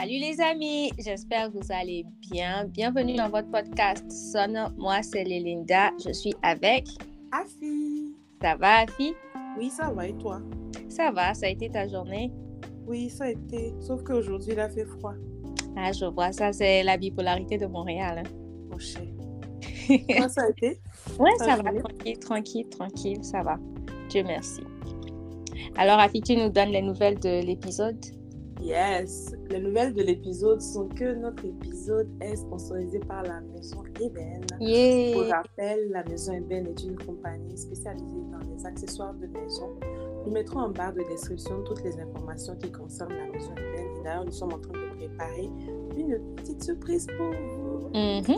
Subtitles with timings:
[0.00, 2.66] Salut les amis, j'espère que vous allez bien.
[2.66, 4.72] Bienvenue dans votre podcast Sonne.
[4.76, 5.90] Moi, c'est Lélinda.
[6.06, 6.86] Je suis avec
[7.32, 8.14] Afi.
[8.40, 9.12] Ça va, Afi?
[9.58, 10.40] Oui, ça va et toi?
[10.88, 12.30] Ça va, ça a été ta journée?
[12.86, 13.74] Oui, ça a été.
[13.80, 15.14] Sauf qu'aujourd'hui, il a fait froid.
[15.76, 18.22] Ah, je vois, ça, c'est la bipolarité de Montréal.
[18.24, 18.30] hein.
[18.70, 19.02] Mon cher.
[20.16, 20.80] Toi, ça a été?
[21.18, 23.58] Ouais, ça va, tranquille, tranquille, tranquille, ça va.
[24.10, 24.60] Dieu merci.
[25.76, 27.98] Alors, Afi, tu nous donnes les nouvelles de l'épisode?
[28.60, 29.34] Yes.
[29.50, 34.40] Les nouvelles de l'épisode sont que notre épisode est sponsorisé par la maison Eben.
[34.58, 35.36] Pour Yeah!
[35.36, 39.70] rappel, la maison Eben est une compagnie spécialisée dans les accessoires de maison.
[40.26, 43.96] Nous mettrons en barre de description toutes les informations qui concernent la maison Eben.
[44.00, 45.50] Et d'ailleurs, nous sommes en train de préparer
[45.96, 47.67] une petite surprise pour vous.
[47.94, 48.36] Mhm.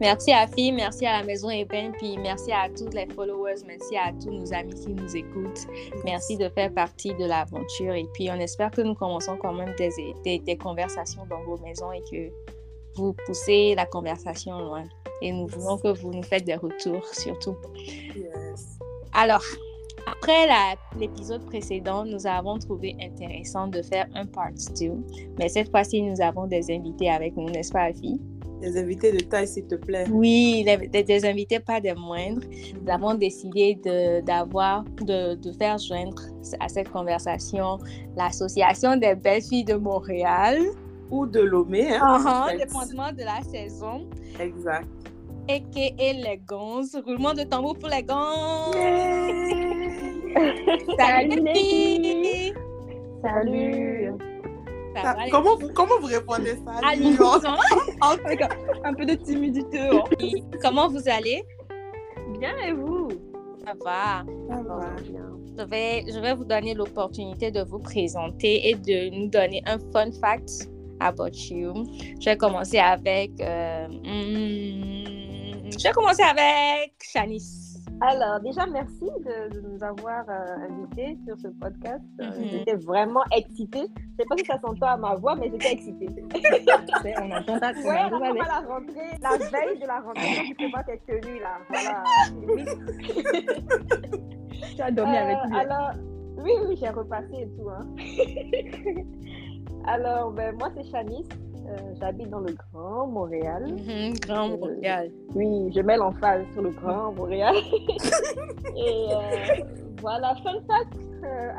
[0.00, 3.96] Merci à Fille, merci à la maison Eben, puis merci à tous les followers, merci
[3.96, 5.66] à tous nos amis qui nous écoutent.
[6.04, 9.74] Merci de faire partie de l'aventure et puis on espère que nous commençons quand même
[9.78, 9.90] des,
[10.24, 12.32] des, des conversations dans vos maisons et que
[12.96, 14.84] vous poussez la conversation loin.
[15.22, 17.56] Et nous voulons que vous nous faites des retours surtout.
[18.16, 18.78] Yes.
[19.12, 19.42] Alors,
[20.06, 20.48] après
[20.98, 24.92] l'épisode précédent, nous avons trouvé intéressant de faire un part 2,
[25.38, 28.20] mais cette fois-ci, nous avons des invités avec nous, n'est-ce pas, Fille?
[28.60, 30.04] Les invités de taille, s'il te plaît.
[30.10, 32.42] Oui, les- des, des invités pas des moindres.
[32.82, 36.20] Nous avons décidé de, d'avoir, de, de faire joindre
[36.58, 37.78] à cette conversation
[38.16, 40.58] l'Association des belles filles de Montréal,
[41.10, 41.94] Ou de Lomé.
[41.94, 42.58] Hein, uh en fait.
[42.58, 44.06] dépendamment de la saison,
[44.40, 44.88] Exact.
[45.48, 46.12] a.k.a.
[46.12, 47.00] les gonzes.
[47.06, 48.74] Roulement de tambour pour les gonzes.
[50.98, 52.52] Salut Salut.
[53.22, 54.12] Salut.
[55.02, 56.88] Ça va, comment, vous, comment vous répondez ça À.
[58.12, 58.42] Avec
[58.84, 59.80] un, peu de timidité.
[59.80, 60.04] hein.
[60.62, 61.42] Comment vous allez?
[62.38, 63.08] Bien et vous?
[63.66, 64.24] Ça va.
[64.48, 64.96] Ça va.
[65.58, 69.78] Je vais, je vais vous donner l'opportunité de vous présenter et de nous donner un
[69.92, 70.68] fun fact
[71.00, 71.74] about you.
[72.20, 73.32] Je vais commencer avec.
[73.40, 77.67] euh, hmm, je vais commencer avec Shanice.
[78.00, 82.02] Alors, déjà, merci de, de nous avoir euh, invités sur ce podcast.
[82.20, 82.44] Euh, Mhm.
[82.50, 83.86] J'étais vraiment excitée.
[83.96, 86.06] Je ne sais pas si ça s'entend à ma voix, mais j'étais excitée.
[87.20, 90.54] On entend ta Ouais, on va la rentrée, la veille de la rentrée, quand tu
[90.54, 91.58] prépares tes tenues, là.
[91.68, 92.02] Voilà.
[94.76, 95.56] Tu as dormi avec Euh, lui.
[95.58, 95.90] Alors,
[96.38, 97.68] oui, oui, j'ai repassé et tout.
[97.68, 97.86] Hein.
[99.86, 101.28] alors, ben, moi, c'est Chanice.
[101.68, 103.64] Euh, J'habite dans le Grand Montréal.
[103.66, 105.10] Mhm, Grand Euh, Montréal.
[105.34, 107.54] Oui, je mets l'emphase sur le Grand Montréal.
[108.76, 109.64] et euh,
[110.00, 110.96] voilà, fun fact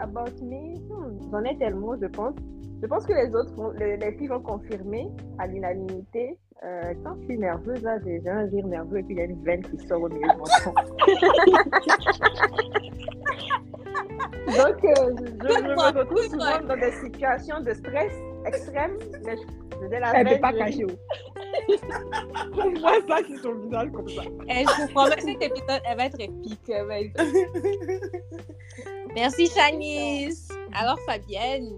[0.02, 0.76] about me.
[0.90, 2.34] Hmm, J'en ai tellement, je pense.
[2.82, 6.38] Je pense que les autres, vont- les, les filles vont confirmer à l'unanimité.
[6.64, 9.26] Euh, quand je suis nerveuse, là, j'ai un rire nerveux et puis il y a
[9.26, 10.74] une veine qui sort au milieu de mon front.
[14.48, 18.12] Donc, euh, je, je me retrouve souvent dans des situations de stress
[18.46, 20.38] extrême, mais je faisais la Elle ne veine.
[20.38, 20.86] peut pas je- cacher.
[22.54, 24.24] On voit ça sur son visage comme ça.
[24.50, 26.70] Et je vous promets que cet épisode, elle va être épique.
[26.70, 27.24] elle va être-
[29.16, 30.50] Merci Shanice.
[30.74, 31.70] Alors Fabienne.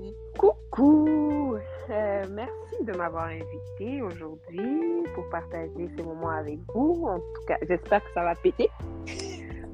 [0.41, 1.55] Coucou!
[1.91, 7.05] Euh, merci de m'avoir invité aujourd'hui pour partager ces moments avec vous.
[7.07, 8.67] En tout cas, j'espère que ça va péter.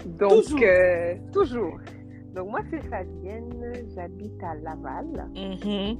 [0.05, 0.59] Donc, Toujours.
[0.63, 1.77] euh, toujours.
[2.35, 5.29] Donc, moi, c'est Fabienne, j'habite à Laval.
[5.35, 5.97] Mhm.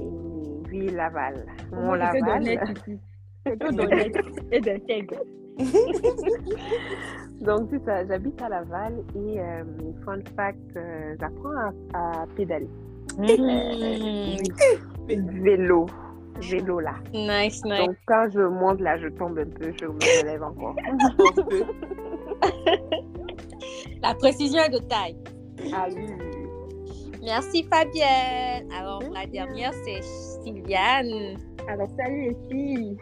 [0.00, 1.44] Et oui, Laval.
[1.72, 2.48] Mon Moi, j'essaie Laval.
[4.52, 5.16] et d'intègre.
[7.40, 9.64] Donc, c'est ça, j'habite à Laval et, euh,
[10.04, 10.78] fun fact,
[11.18, 11.72] j'apprends à,
[12.22, 12.68] à pédaler.
[13.18, 14.36] Mhm.
[15.42, 15.86] Vélo.
[16.40, 16.94] Vélo là.
[17.14, 17.86] Nice, nice.
[17.86, 20.74] Donc, quand je monte là, je tombe un peu, je me relève encore.
[24.02, 25.16] La précision est de taille.
[25.72, 26.06] Ah oui.
[27.22, 28.68] Merci Fabienne.
[28.78, 31.36] Alors la dernière c'est Sylviane.
[31.68, 32.96] Alors, salut les filles.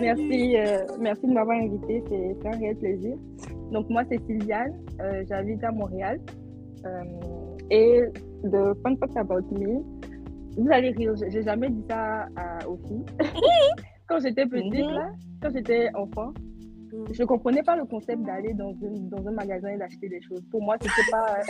[0.00, 2.02] Merci, euh, merci de m'avoir invité.
[2.08, 3.14] C'est c'est un réel plaisir.
[3.72, 4.72] Donc, moi, c'est Sylviane.
[5.00, 6.18] Euh, J'habite à Montréal.
[6.86, 7.02] Euh,
[7.70, 8.00] et
[8.44, 9.82] de fun fact about me,
[10.56, 13.04] vous allez rire, j'ai jamais dit ça à- aux filles.
[14.08, 14.92] quand j'étais petite, Mhm.
[14.94, 15.10] là,
[15.42, 16.32] quand j'étais enfant,
[16.92, 17.06] Mhm.
[17.12, 20.42] je comprenais pas le concept d'aller dans, une- dans un magasin et d'acheter des choses.
[20.50, 21.36] Pour moi, c'était pas,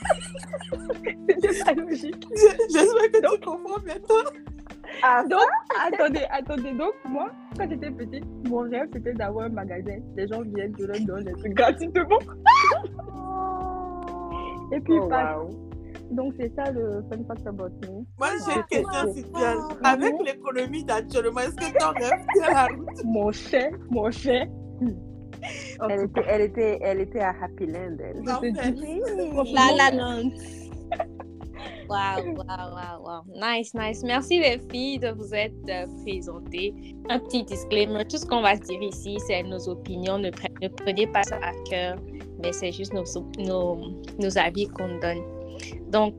[1.28, 2.26] c'était pas logique.
[2.70, 4.30] J'espère que tu comprends maintenant.
[5.02, 5.40] Ah, Donc,
[5.86, 6.72] attendez, attendez.
[6.72, 9.98] Donc, moi, quand j'étais petite, mon rêve, c'était d'avoir un magasin.
[10.16, 12.18] Les gens viennent, je leur donne des trucs gratuitement.
[14.72, 15.38] Et puis, Oh, pas.
[15.38, 15.50] wow.
[16.10, 18.04] Donc, c'est ça le fun fact about me.
[18.18, 19.14] Moi, j'ai une question, Wow.
[19.14, 19.58] Sylviane.
[19.84, 23.04] Avec l'économie d'actuellement, est-ce que ton rêve tient la route?
[23.04, 24.46] Mon cher, mon cher.
[25.88, 28.22] Elle était, elle, était, elle était à Happy Land, elle.
[28.24, 28.72] cas, je te Parfait.
[28.72, 30.30] dis, La la land.
[31.90, 33.22] Wow, wow, wow, wow.
[33.34, 34.02] Nice, nice.
[34.04, 36.74] Merci les filles de vous être euh, présentées.
[37.08, 40.18] Un petit disclaimer, tout ce qu'on va se dire ici, c'est nos opinions.
[40.18, 41.96] Ne, pre- ne prenez pas ça à cœur,
[42.42, 43.04] mais c'est juste nos,
[43.38, 43.78] nos,
[44.20, 45.22] nos avis qu'on donne.
[45.88, 46.14] Donc,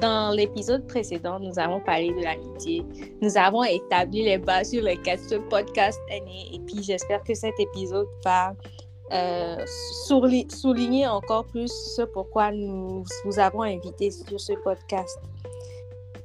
[0.00, 2.84] dans l'épisode précédent, nous avons parlé de l'amitié.
[3.20, 6.54] Nous avons établi les bases sur lesquelles ce podcast est né.
[6.54, 8.54] Et puis, j'espère que cet épisode va
[9.12, 9.64] euh,
[10.48, 15.18] souligner encore plus ce pourquoi nous vous avons invité sur ce podcast.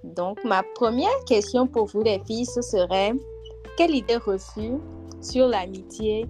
[0.04, 3.14] Donc, ma première question pour vous, les filles, ce serait
[3.78, 4.74] quelle idée reçue
[5.22, 6.28] sur l'amitié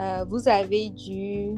[0.00, 1.54] euh, vous avez dû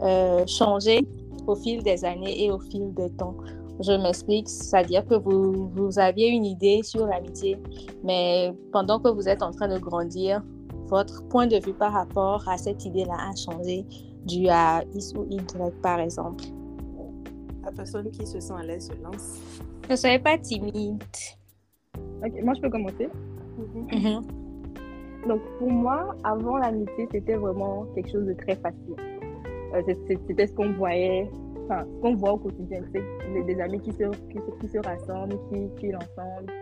[0.00, 1.06] euh, changer
[1.46, 3.36] au fil des années et au fil des temps?
[3.80, 7.58] Je m'explique, c'est-à-dire que vous, vous aviez une idée sur l'amitié,
[8.02, 10.42] mais pendant que vous êtes en train de grandir,
[10.88, 13.84] votre point de vue par rapport à cette idée-là a changé
[14.24, 16.44] dû à X ou Y, par exemple.
[17.64, 19.40] La personne qui se sent à l'aise se lance.
[19.90, 21.02] Ne soyez pas timide.
[22.24, 23.08] Ok, moi, je peux commencer.
[23.58, 24.22] Mhm.
[25.28, 28.94] Donc, pour moi, avant l'amitié, c'était vraiment quelque chose de très facile.
[29.74, 29.82] Euh,
[30.28, 31.28] c'était ce qu'on voyait,
[31.68, 32.80] enfin, ce qu'on voit au quotidien.
[32.92, 33.02] sais,
[33.44, 36.52] des, amis qui se, qui, qui se rassemblent, qui chillent ensemble,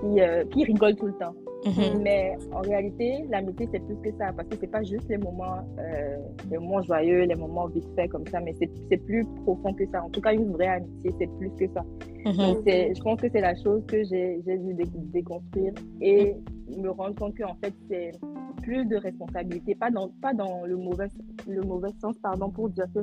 [0.00, 1.34] qui, euh, qui rigolent tout le temps.
[1.64, 2.02] Mhm.
[2.02, 5.58] Mais en réalité, l'amitié, c'est plus que ça, parce que c'est pas juste les moments,
[5.78, 6.16] euh,
[6.50, 10.04] les moments joyeux, les moments vite fait comme ça, mais c'est plus profond que ça.
[10.04, 11.82] En tout cas, une vraie amitié, c'est plus que ça.
[12.26, 12.36] Mhm.
[12.36, 16.34] Donc, je pense que c'est la chose que j'ai dû dé- déconstruire et
[16.76, 18.12] me rendre compte qu'en fait, c'est
[18.62, 21.06] plus de responsabilité, pas dans, pas dans le, mauvais,
[21.46, 23.00] le mauvais sens, pardon, pour dire que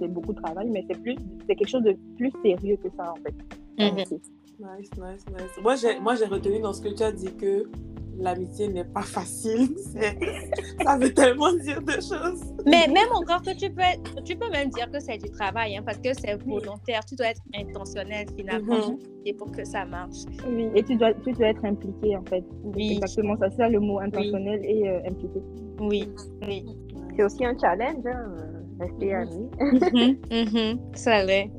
[0.00, 3.34] c'est beaucoup de travail, mais c'est quelque chose de plus sérieux que ça, en fait.
[4.58, 4.66] Mhm.
[4.78, 5.62] Nice, nice, nice.
[5.62, 7.68] Moi, j'ai, moi, j'ai retenu dans ce que tu as dit que
[8.18, 9.76] l'amitié n'est pas facile.
[9.92, 10.18] C'est-
[10.84, 12.40] Ça veut tellement dire de choses.
[12.66, 15.76] Mais même encore que tu peux, être- tu peux même dire que c'est du travail,
[15.76, 17.04] hein, parce que c'est volontaire.
[17.04, 18.98] Tu dois être intentionnel finalement Mhm.
[19.26, 20.18] et pour que ça marche.
[20.46, 22.44] Oui, et tu dois, tu dois être impliqué, en fait.
[22.62, 22.92] Oui.
[22.92, 25.40] Exactement ça, c'est ça le mot intentionnel et euh, impliqué.
[25.80, 26.08] Oui,
[26.46, 26.64] oui.
[27.16, 29.22] C'est aussi un challenge, hein, euh, rester Mhm.
[29.22, 30.16] amis.
[30.30, 30.94] Mhm, mhm.
[30.94, 31.50] Ça l'est.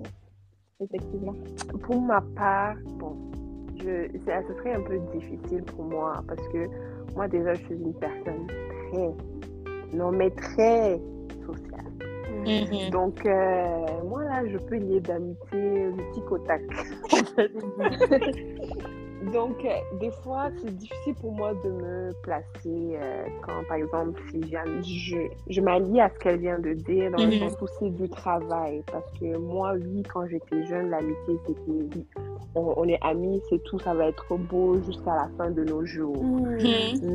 [0.86, 1.34] Effectivement.
[1.84, 3.16] Pour ma part, bon,
[3.80, 6.68] je, ce serait un peu difficile pour moi parce que
[7.16, 9.10] moi déjà je suis une personne très,
[9.98, 11.00] non mais très
[11.46, 11.92] sociale.
[12.46, 12.90] Mhm.
[12.92, 16.62] Donc euh, moi là je peux lier d'amitié du tic au tac.
[19.34, 19.70] Donc, euh,
[20.00, 25.28] des fois, c'est difficile pour moi de me placer euh, quand, par exemple, si je,
[25.50, 27.40] je m'allie à ce qu'elle vient de dire, dans le Mhm.
[27.40, 28.84] sens où c'est du travail.
[28.92, 31.60] Parce que moi, oui, quand j'étais jeune, l'amitié, c'était
[32.56, 35.86] on, on est amis, c'est tout, ça va être beau jusqu'à la fin de nos
[35.86, 36.24] jours.
[36.24, 36.58] Mhm.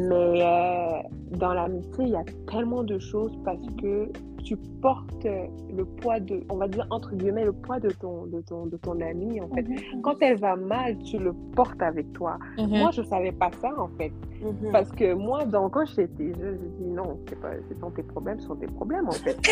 [0.08, 1.02] Mais euh,
[1.32, 4.10] dans l'amitié, il y a tellement de choses parce que
[4.44, 8.40] tu portes le poids de, on va dire entre guillemets, le poids de ton, de
[8.40, 9.64] ton, de ton ami en fait.
[10.02, 12.38] Quand elle va mal, tu le portes avec toi.
[12.58, 12.78] Mhm.
[12.78, 14.12] Moi, je savais pas ça en fait.
[14.42, 14.72] Mhm.
[14.72, 18.02] Parce que moi, donc, quand j'étais jeune, je dis non, c'est pas, ce sont tes
[18.02, 19.36] problèmes, ce sont tes problèmes en fait.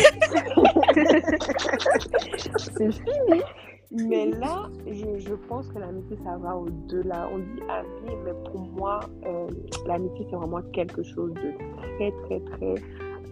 [2.57, 3.41] c'est fini.
[3.91, 7.27] Mais là, je, je pense que l'amitié, ça va au-delà.
[7.33, 9.47] On dit ami, mais pour moi, euh,
[9.87, 11.51] l'amitié, c'est vraiment quelque chose de
[11.97, 12.75] très, très, très.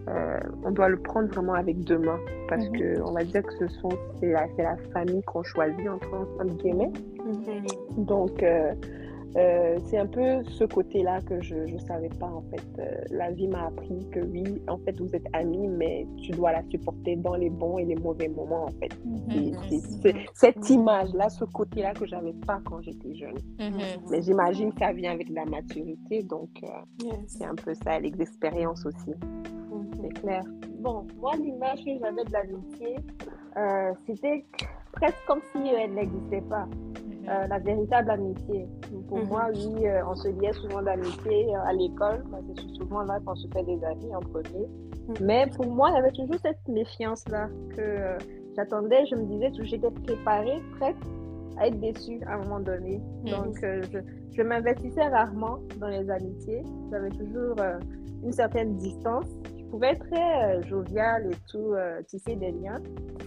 [0.08, 2.18] euh, on doit le prendre vraiment avec deux mains.
[2.48, 2.72] Parce Mhm.
[2.78, 3.90] que on va dire que ce sont,
[4.20, 6.08] c'est la, c'est la famille qu'on choisit, entre,
[6.40, 6.92] entre guillemets.
[7.24, 8.04] Mhm.
[8.06, 8.72] Donc, euh,
[9.36, 12.62] euh, c'est un peu ce côté-là que je ne savais pas, en fait.
[12.80, 16.52] Euh, la vie m'a appris que oui, en fait, vous êtes amis, mais tu dois
[16.52, 18.92] la supporter dans les bons et les mauvais moments, en fait.
[19.34, 19.80] Et Mhm.
[20.02, 23.36] c'est cette image-là, ce côté-là que j'avais pas quand j'étais jeune.
[23.60, 23.78] Mhm.
[24.10, 26.66] Mais j'imagine que ça vient avec la maturité, donc euh,
[27.04, 27.14] Yes.
[27.26, 29.10] c'est un peu ça, avec l'expérience aussi.
[29.10, 29.90] Mhm.
[30.02, 30.42] C'est clair.
[30.80, 32.96] Bon, moi, l'image que j'avais de l'amitié,
[33.56, 34.44] euh, c'était
[34.92, 36.66] presque comme si elle n'existait pas.
[37.26, 38.66] Euh, la véritable amitié.
[39.08, 39.28] Pour Mhm.
[39.28, 42.22] moi, oui, euh, on se liait souvent d'amitié euh, à l'école.
[42.56, 44.66] C'est souvent là qu'on se fait des amis en premier.
[45.08, 45.14] Mhm.
[45.22, 48.16] Mais pour moi, il y avait toujours cette méfiance-là que
[48.56, 49.04] j'attendais.
[49.06, 50.96] Je me disais que j'étais préparée, prête
[51.58, 52.98] à être déçue à un moment donné.
[53.24, 53.30] Mhm.
[53.30, 53.98] Donc, je,
[54.32, 56.62] je m'investissais rarement dans les amitiés.
[56.90, 57.56] J'avais toujours
[58.24, 59.26] une certaine distance.
[59.58, 62.80] Je pouvais être très euh, joviale et tout, euh, tisser des liens.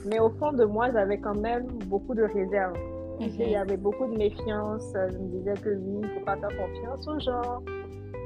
[0.07, 2.73] Mais au fond de moi, j'avais quand même beaucoup de réserves.
[3.21, 4.91] Il y avait beaucoup de méfiance.
[4.95, 7.61] Je me disais que oui, il ne faut pas faire confiance aux gens.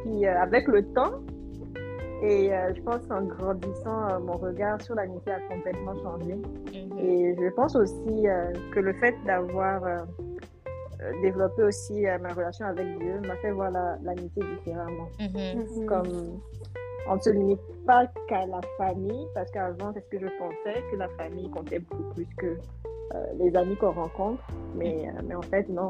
[0.04, 1.14] Puis euh, avec le temps,
[2.22, 6.36] et euh, je pense qu'en grandissant, euh, mon regard sur l'amitié a complètement changé.
[6.36, 7.00] Mhm.
[7.00, 10.06] Et je pense aussi euh, que le fait d'avoir
[11.22, 15.08] développé aussi euh, ma relation avec Dieu m'a fait voir la- l'amitié différemment.
[15.20, 15.62] Mhm.
[15.82, 15.86] Mhm.
[15.88, 16.40] Comme
[17.08, 20.82] on ne se limite pas qu'à la famille, parce qu'avant, c'est ce que je pensais,
[20.92, 22.58] que la famille comptait beaucoup plus que
[23.40, 24.42] les amis qu'on rencontre.
[24.76, 25.88] Mais, euh, mais en fait, non.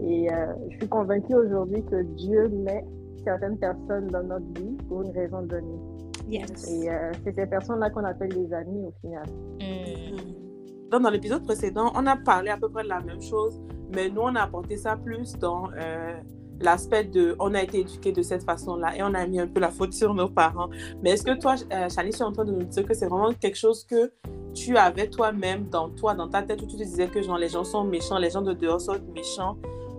[0.00, 2.84] Et euh, je suis convaincue aujourd'hui que Dieu met
[3.24, 5.80] certaines personnes dans notre vie pour une raison donnée.
[6.28, 6.70] Yes.
[6.70, 9.24] Et euh, c'est ces personnes-là qu'on appelle des amis au final.
[9.60, 10.90] Mm.
[10.90, 13.60] Donc, dans l'épisode précédent, on a parlé à peu près de la même chose,
[13.94, 16.14] mais nous, on a apporté ça plus dans euh,
[16.60, 19.60] l'aspect de on a été éduqué de cette façon-là et on a mis un peu
[19.60, 20.68] la faute sur nos parents.
[21.02, 23.08] Mais est-ce que toi, euh, Chani, tu es en train de nous dire que c'est
[23.08, 24.12] vraiment quelque chose que
[24.54, 27.48] tu avais toi-même dans toi, dans ta tête, où tu te disais que genre, les
[27.48, 29.56] gens sont méchants, les gens de dehors sont méchants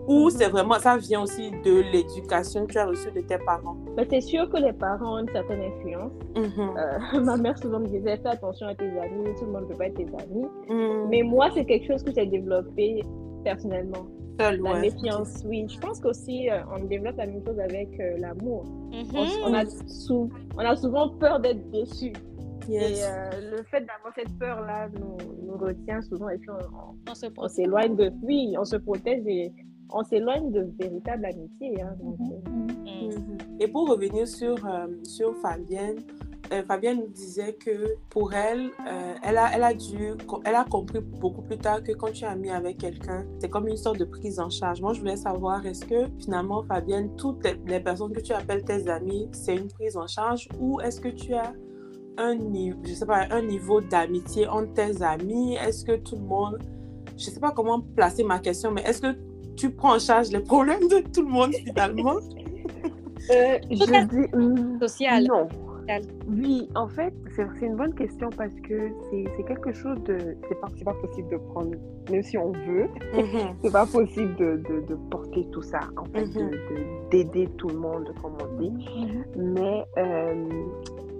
[0.07, 3.75] ou c'est vraiment, ça vient aussi de l'éducation que tu as reçue de tes parents?
[3.97, 6.13] Mais c'est sûr que les parents ont une certaine influence.
[6.35, 6.77] Mhm.
[6.77, 9.67] Euh, ma mère souvent me disait fais attention à tes amis, tout le monde ne
[9.67, 10.47] peut pas être tes amis.
[10.69, 11.07] Mhm.
[11.09, 13.03] Mais moi, c'est quelque chose que j'ai développé
[13.43, 14.07] personnellement.
[14.39, 14.81] Seul, La ouais.
[14.81, 15.65] méfiance, oui.
[15.67, 18.63] Je pense qu'aussi, euh, on développe la même chose avec euh, l'amour.
[18.91, 19.05] Mhm.
[19.15, 22.13] On, on a sou- on a souvent peur d'être déçu.
[22.69, 22.99] Yes.
[22.99, 27.15] Et euh, le fait d'avoir cette peur-là nous, nous retient souvent et puis on, On
[27.15, 27.51] se on protège.
[27.55, 28.11] s'éloigne de.
[28.23, 29.53] Oui, on se protège et
[29.89, 31.81] on s'éloigne de véritable amitié.
[31.81, 31.95] hein.
[32.01, 32.67] Donc, euh, Mm.
[33.09, 33.37] Mhm.
[33.61, 35.97] Et pour revenir sur, euh, sur Fabienne,
[36.51, 40.13] euh, Fabienne nous disait que pour elle, euh, elle, a, elle, a dû,
[40.45, 43.67] elle a compris beaucoup plus tard que quand tu es amie avec quelqu'un, c'est comme
[43.67, 44.81] une sorte de prise en charge.
[44.81, 48.87] Moi, je voulais savoir, est-ce que finalement, Fabienne, toutes les, personnes que tu appelles tes
[48.87, 51.53] amis, c'est une prise en charge ou est-ce que tu as
[52.17, 55.55] un, niveau, je sais pas, un niveau d'amitié entre tes amis?
[55.55, 56.59] Est-ce que tout le monde,
[57.17, 59.17] je sais pas comment placer ma question, mais est-ce que
[59.55, 62.17] tu prends en charge les problèmes de tout le monde finalement?
[63.31, 65.25] Euh, je dis hum, Social.
[65.25, 65.47] non.
[66.27, 68.89] Oui, en fait, c'est une bonne question parce que
[69.37, 70.35] c'est quelque chose de.
[70.49, 71.71] C'est pas, pas possible de prendre,
[72.11, 73.55] même si on veut, Mhm.
[73.63, 76.49] c'est pas possible de, de, de porter tout ça, en fait, Mhm.
[76.51, 78.73] de- d'aider tout le monde, comme on dit.
[79.37, 80.49] Mais, euh,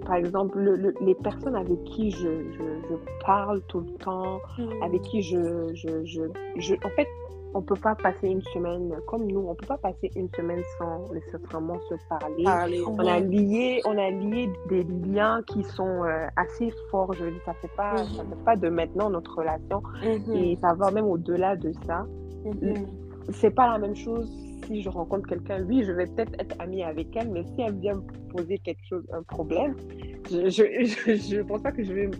[0.04, 2.94] par exemple, le- le- les personnes avec qui je, je, je
[3.24, 4.40] parle tout le temps,
[4.82, 7.08] avec qui je, je- En fait,
[7.54, 11.12] on peut pas passer une semaine, comme nous, on peut pas passer une semaine sans
[11.12, 12.44] nécessairement se parler.
[12.86, 17.12] On a lié, on a lié des liens qui sont euh, assez forts.
[17.14, 18.30] Je veux dire, ça fait pas, ça Mhm.
[18.30, 20.34] fait pas de maintenant notre relation Mhm.
[20.34, 22.04] et ça va même au-delà de ça.
[22.44, 22.86] Mhm.
[23.32, 24.30] C'est pas la même chose
[24.66, 25.62] si je rencontre quelqu'un.
[25.64, 28.84] Oui, je vais peut-être être amie avec elle, mais si elle vient me poser quelque
[28.88, 29.74] chose, un problème,
[30.30, 32.10] je, je, je, je pense pas que je vais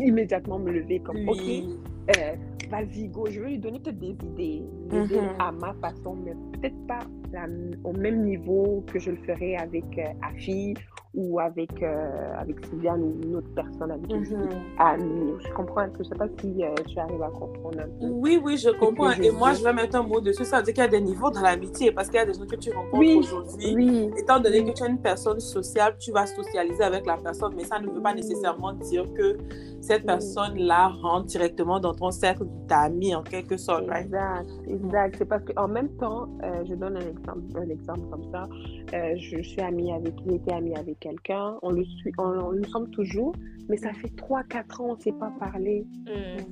[0.00, 1.68] immédiatement me lever comme ok, Oui.
[2.16, 2.34] euh,
[2.70, 3.26] vas-y, go.
[3.30, 5.34] Je vais lui donner peut-être des idées, l'aider Mhm.
[5.38, 7.00] à ma façon, mais peut-être pas
[7.36, 10.74] la- au même niveau que je le ferais avec euh, Afi
[11.14, 15.38] ou avec, euh, avec Sylviane ou une autre personne avec Mhm.
[15.46, 15.86] Je comprends.
[15.98, 18.06] Je sais pas si euh, tu arrives à comprendre un peu.
[18.10, 19.10] Oui, oui, je comprends.
[19.12, 20.44] je Et moi, je vais mettre un mot dessus.
[20.44, 22.34] Ça veut dire qu'il y a des niveaux dans l'amitié parce qu'il y a des
[22.34, 23.74] gens que tu rencontres Oui, aujourd'hui.
[23.74, 27.54] Oui, Étant donné que tu es une personne sociable, tu vas socialiser avec la personne,
[27.56, 29.36] mais ça ne veut pas nécessairement dire que
[29.80, 33.86] cette personne-là rentre directement dans ton cercle d'amis en quelque sorte.
[33.88, 34.04] right?
[34.06, 35.14] Exact, exact.
[35.18, 38.48] C'est parce qu'en même temps, euh, je donne un exemple, un exemple comme ça.
[38.94, 42.22] Euh, je, je suis amie avec, j'ai été amie avec quelqu'un, on le suit, on,
[42.22, 43.34] on le sommes toujours,
[43.68, 45.86] mais ça fait 3-4 ans, on ne s'est pas parlé.
[46.06, 46.42] Mm.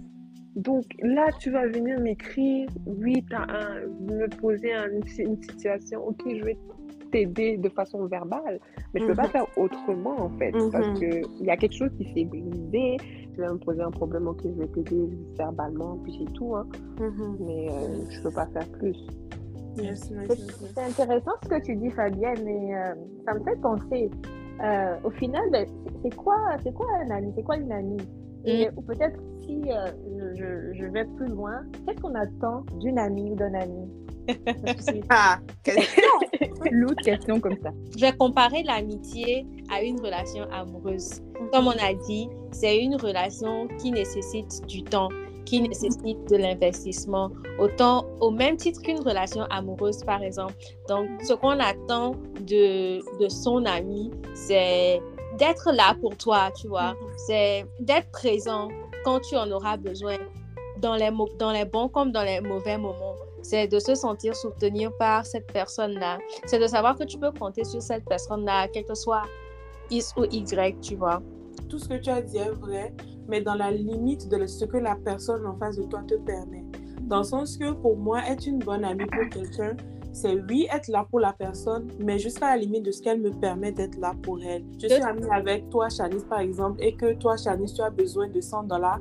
[0.57, 3.37] Donc là, tu vas venir m'écrire, oui, tu
[4.13, 4.89] me poser un-
[5.19, 6.57] une situation, ok, je vais
[7.11, 8.61] t'aider de façon verbale,
[8.93, 9.31] mais je ne peux pas Mhm.
[9.31, 12.97] faire autrement en fait, parce qu'il y a quelque chose qui s'est brisé,
[13.35, 16.67] tu vas me poser un problème, ok, je vais t'aider verbalement, puis c'est tout, hein,
[17.01, 17.37] Mhm.
[17.41, 18.97] mais euh, je ne peux pas faire plus.
[19.77, 22.95] Yes, C'est intéressant ce que tu dis, Fabienne, et euh,
[23.27, 24.11] ça me fait penser.
[24.63, 25.67] euh, au final, ben,
[26.03, 27.33] c'est- quoi, c'est quoi un ami?
[27.37, 28.07] C'est quoi une amie?
[28.47, 29.91] Et ou peut-être si euh,
[30.75, 33.89] je, vais plus loin, qu'est-ce qu'on attend d'une amie ou d'un ami?
[34.29, 34.35] Que
[35.11, 36.03] Ah, question.
[36.71, 37.71] L'autre question comme ça.
[37.97, 41.23] Je vais comparer l'amitié à une relation amoureuse.
[41.53, 45.09] Comme on a dit, c'est une relation qui nécessite du temps,
[45.45, 50.55] qui nécessite de l'investissement, autant au même titre qu'une relation amoureuse, par exemple.
[50.89, 55.01] Donc, ce qu'on attend de, de son ami, c'est
[55.39, 56.95] d'être là pour toi, tu vois.
[57.27, 58.69] C'est d'être présent
[59.05, 60.17] quand tu en auras besoin,
[60.81, 63.15] dans les, dans les bons comme dans les mauvais moments.
[63.43, 66.19] C'est de se sentir soutenu par cette personne-là.
[66.47, 69.23] C'est de savoir que tu peux compter sur cette personne-là, quel que soit
[69.91, 71.21] X ou Y, tu vois.
[71.69, 72.95] Tout ce que tu as dit est vrai,
[73.29, 76.65] mais dans la limite de ce que la personne en face de toi te permet.
[77.03, 79.77] Dans le sens que pour moi, être une bonne amie pour quelqu'un,
[80.13, 83.31] c'est oui, être là pour la personne, mais jusqu'à la limite de ce qu'elle me
[83.33, 84.65] permet d'être là pour elle.
[84.81, 88.29] Je suis amie avec toi, Chanice, par exemple, et que toi, Chanice, tu as besoin
[88.29, 89.01] de 100 dollars.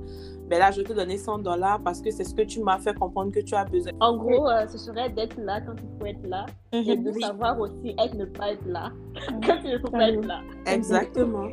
[0.50, 2.79] Ben là, je vais te donner 100 dollars parce que c'est ce que tu m'as
[2.79, 3.91] fait comprendre que tu as besoin.
[4.00, 7.22] En gros, euh, ce serait d'être là quand il faut être là et de Oui.
[7.22, 8.91] savoir aussi être ne pas être là
[9.45, 10.41] quand il ne faut pas être là.
[10.65, 11.48] Exactement.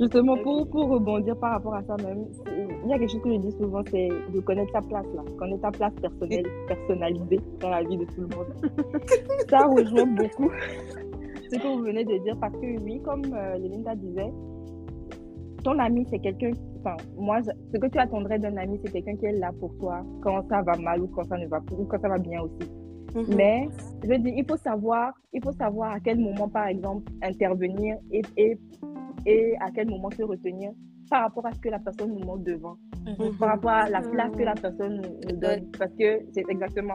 [0.00, 2.26] Justement, pour, pour rebondir par rapport à ça même,
[2.84, 5.22] il y a quelque chose que je dis souvent, c'est de connaître sa place là,
[5.38, 8.46] connaître ta place personnelle, personnalisée dans la vie de tout le monde.
[9.48, 10.50] ça rejoint beaucoup
[11.50, 14.32] ce que vous venez de dire, parce que oui, comme euh, Lélinda disait,
[15.62, 19.26] ton ami, c'est quelqu'un, enfin, moi, ce que tu attendrais d'un ami, c'est quelqu'un qui
[19.26, 21.84] est là pour toi quand ça va mal ou quand ça ne va pas, ou
[21.84, 22.70] quand ça va bien aussi.
[23.14, 23.36] Mhm.
[23.36, 23.68] Mais
[24.02, 27.96] je veux dire, il faut savoir, il faut savoir à quel moment, par exemple, intervenir
[28.10, 28.58] et, et,
[29.26, 30.72] et à quel moment se retenir
[31.10, 32.76] par rapport à ce que la personne nous montre devant,
[33.06, 33.36] Mhm.
[33.38, 35.66] par rapport à la place que la personne nous, nous donne.
[35.78, 36.94] Parce que c'est exactement.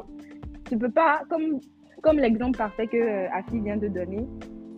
[0.65, 1.59] Tu peux pas, comme,
[2.01, 4.27] comme l'exemple parfait que euh, Afi vient de donner,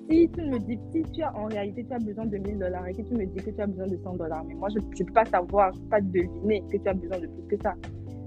[0.09, 2.85] si tu me dis, si tu as en réalité, tu as besoin de 1000 dollars
[2.87, 4.79] et que tu me dis que tu as besoin de 100 dollars, mais moi, je
[4.79, 7.55] ne peux pas savoir, je ne peux pas deviner que tu as besoin de plus
[7.57, 7.73] que ça.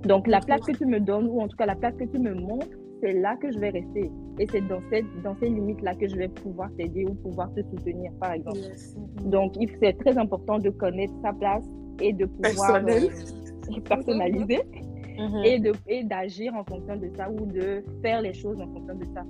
[0.04, 2.19] Donc, la place que tu me donnes, ou en tout cas la place que tu
[2.19, 2.69] me montres,
[3.02, 4.11] c'est là que je vais rester.
[4.38, 7.61] Et c'est dans, cette, dans ces limites-là que je vais pouvoir t'aider ou pouvoir te
[7.62, 8.59] soutenir, par exemple.
[8.59, 8.97] Yes.
[9.25, 11.64] Donc, c'est très important de connaître sa place
[12.00, 13.05] et de pouvoir Personnel.
[13.76, 14.61] euh, personnaliser
[15.17, 15.45] Mhm.
[15.45, 18.97] et de et d'agir en fonction de ça ou de faire les choses en fonction
[18.97, 19.23] de ça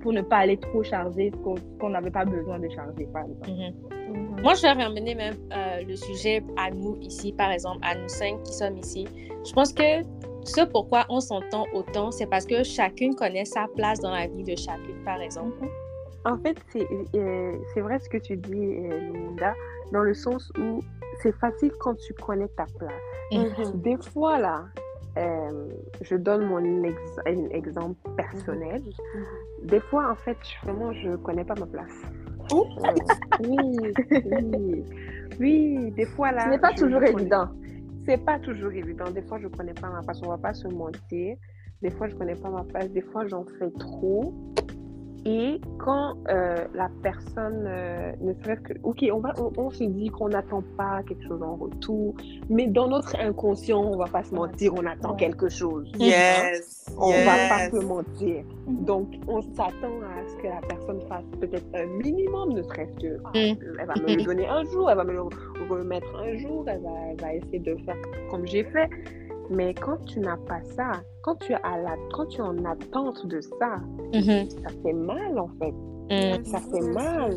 [0.00, 3.24] pour ne pas aller trop charger ce qu'on qu'on n'avait pas besoin de charger, par
[3.24, 3.50] exemple.
[3.50, 4.40] Mhm.
[4.42, 8.08] Moi, je vais ramener même euh, le sujet à nous ici, par exemple, à nous
[8.08, 9.08] cinq qui sommes ici.
[9.44, 10.02] Je pense que
[10.44, 14.44] ce pourquoi on s'entend autant, c'est parce que chacune connaît sa place dans la vie
[14.44, 15.66] de chacune, par exemple.
[16.24, 16.86] En fait, c'est
[17.16, 19.54] euh, vrai ce que tu dis, euh, Linda,
[19.92, 20.80] dans le sens où
[21.22, 22.92] c'est facile quand tu connais ta place.
[23.32, 23.80] Mhm.
[23.82, 24.64] Des fois, là,
[25.18, 25.68] euh,
[26.00, 27.20] je donne mon ex-
[27.50, 28.82] exemple personnel.
[29.62, 31.92] Des fois, en fait, vraiment, je connais pas ma place.
[32.52, 32.66] Oh.
[32.84, 32.94] Euh,
[33.46, 34.84] oui, oui,
[35.40, 36.44] oui, des fois, là.
[36.44, 37.48] Ce n'est pas toujours évident.
[38.06, 39.10] C'est pas toujours évident.
[39.10, 40.20] Des fois, je connais pas ma place.
[40.22, 41.36] On va pas se mentir.
[41.80, 42.90] Des fois, je connais pas ma place.
[42.90, 44.34] Des fois, j'en fais trop.
[45.26, 49.84] Et quand euh, la personne, euh, ne serait-ce que, ok, on va, on, on se
[49.84, 52.14] dit qu'on n'attend pas quelque chose en retour,
[52.50, 55.16] mais dans notre inconscient, on va pas se mentir, on attend Ouais.
[55.16, 55.90] quelque chose.
[55.98, 56.86] Yes.
[56.98, 57.70] On va pas yes.
[57.72, 58.44] se mentir.
[58.66, 58.84] Mhm.
[58.84, 63.16] Donc, on s'attend à ce que la personne fasse peut-être un minimum, ne serait-ce que,
[63.24, 63.56] ah, Mm.
[63.80, 65.22] elle va me le donner un jour, elle va me le
[65.70, 67.96] remettre un jour, elle va, elle va essayer de faire
[68.30, 68.88] comme j'ai fait.
[69.50, 72.64] Mais quand tu n'as pas ça, quand tu, es à la, quand tu es en
[72.64, 73.76] attente de ça,
[74.14, 74.48] Mhm.
[74.50, 75.72] ça fait mal en fait.
[76.10, 76.44] Mhm.
[76.44, 77.36] Ça fait mal.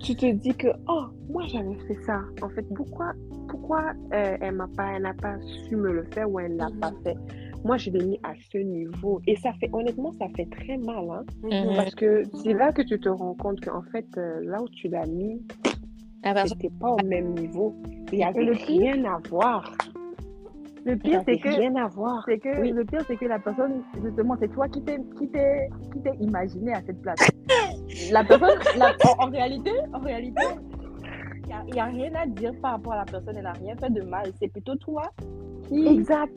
[0.00, 2.20] Tu te dis que, oh, moi j'avais fait ça.
[2.42, 3.12] En fait, pourquoi,
[3.48, 5.36] pourquoi euh, elle m'a pas, elle n'a pas
[5.68, 7.16] su me le faire ou elle ne l'a pas fait?
[7.62, 9.20] Moi, je l'ai mis à ce niveau.
[9.26, 11.04] Et ça fait, honnêtement, ça fait très mal.
[11.10, 11.24] Hein?
[11.42, 11.76] Mhm.
[11.76, 14.88] Parce que c'est là que tu te rends compte qu'en fait, euh, là où tu
[14.88, 15.42] l'as mis,
[16.22, 17.74] personne- c'était pas au même niveau.
[18.12, 19.70] Il n'y avait rien à voir.
[20.84, 22.22] Le pire, c'est que rien à voir.
[22.26, 22.70] c'est que Oui.
[22.72, 26.14] le pire c'est que la personne justement c'est toi qui t'es qui t'es qui t'es
[26.20, 27.18] imaginé à cette place
[28.12, 30.42] la personne la- en, en réalité en réalité
[31.68, 33.90] il n'y a, rien à dire par rapport à la personne elle n'a rien fait
[33.92, 35.02] de mal c'est plutôt toi
[35.68, 36.32] qui, Exact.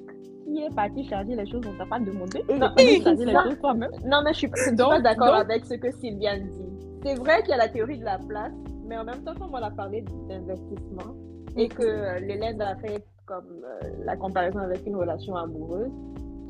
[0.46, 2.68] qui est parti charger les choses on t'a pas demandé Et- Non,
[3.04, 5.66] chargé les choses toi-même Non, mais je suis, je suis Donc- pas d'accord donc- avec
[5.66, 6.70] ce que Sylviane dit.
[7.06, 8.54] C'est vrai qu'il y a la théorie de la place,
[8.86, 11.16] mais en même temps, comme on a parlé d'investissement
[11.58, 15.92] et que euh, l'élève a fait comme euh, la comparaison avec une relation amoureuse,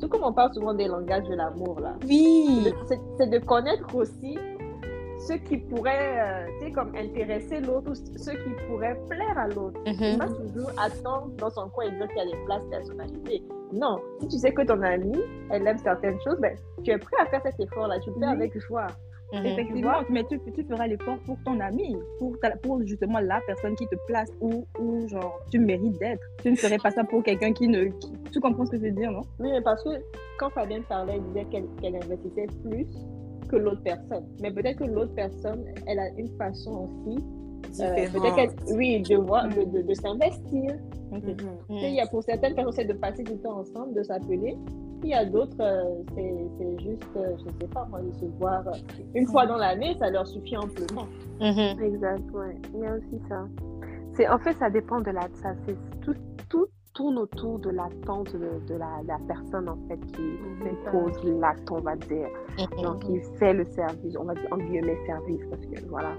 [0.00, 2.68] tout comme on parle souvent des langages de l'amour, là, Oui.
[3.18, 4.38] c'est de connaître aussi
[5.26, 9.46] ce qui pourrait, euh, tu sais, comme intéresser l'autre ou ce qui pourrait plaire à
[9.48, 9.78] l'autre.
[9.86, 10.18] Mhm.
[10.18, 13.42] Pas toujours attendre dans son coin et dire qu'il y a des places personnalisées.
[13.72, 17.16] Non, si tu sais que ton amie, elle aime certaines choses, ben, tu es prêt
[17.20, 17.98] à faire cet effort-là.
[18.00, 18.32] Tu le fais Oui.
[18.32, 18.86] avec joie.
[19.32, 19.46] Mhm.
[19.46, 23.74] Effectivement, mais tu, tu feras l'effort pour ton ami, pour, ta- pour justement la personne
[23.74, 26.22] qui te place où, où genre, tu mérites d'être.
[26.42, 27.86] Tu ne ferais pas ça pour quelqu'un qui ne...
[27.86, 29.22] qui- Tu comprends ce que je veux dire, non?
[29.40, 29.90] Oui, mais parce que
[30.38, 31.46] quand Fabienne parlait, elle disait
[31.80, 32.86] qu'elle investissait plus
[33.48, 34.24] que l'autre personne.
[34.40, 37.18] Mais peut-être que l'autre personne, elle a une façon aussi,
[37.82, 38.36] euh, peut-être Différente.
[38.36, 40.76] qu'elle, oui, de, voir, de, de, de s'investir.
[41.12, 41.36] Mhm.
[41.70, 44.56] Il y a pour certaines personnes, c'est de passer du temps ensemble, de s'appeler.
[45.02, 48.24] Il y a d'autres, euh, c'est c'est juste, euh, je sais pas moi, de se
[48.38, 48.72] voir euh,
[49.14, 51.06] une fois dans l'année, ça leur suffit amplement.
[51.40, 51.82] Mhm.
[51.82, 52.56] Exact, ouais.
[52.74, 53.46] Il y a aussi ça.
[54.14, 55.22] C'est, en fait, ça dépend de la.
[55.42, 55.54] Ça,
[56.02, 56.14] tout
[56.94, 60.92] tourne autour de l'attente de, de la, la personne, en fait, qui Mhm.
[60.92, 62.28] pose l'acte, on va dire.
[62.80, 66.12] Donc, il fait le service, on va dire en guillemets service, parce que voilà.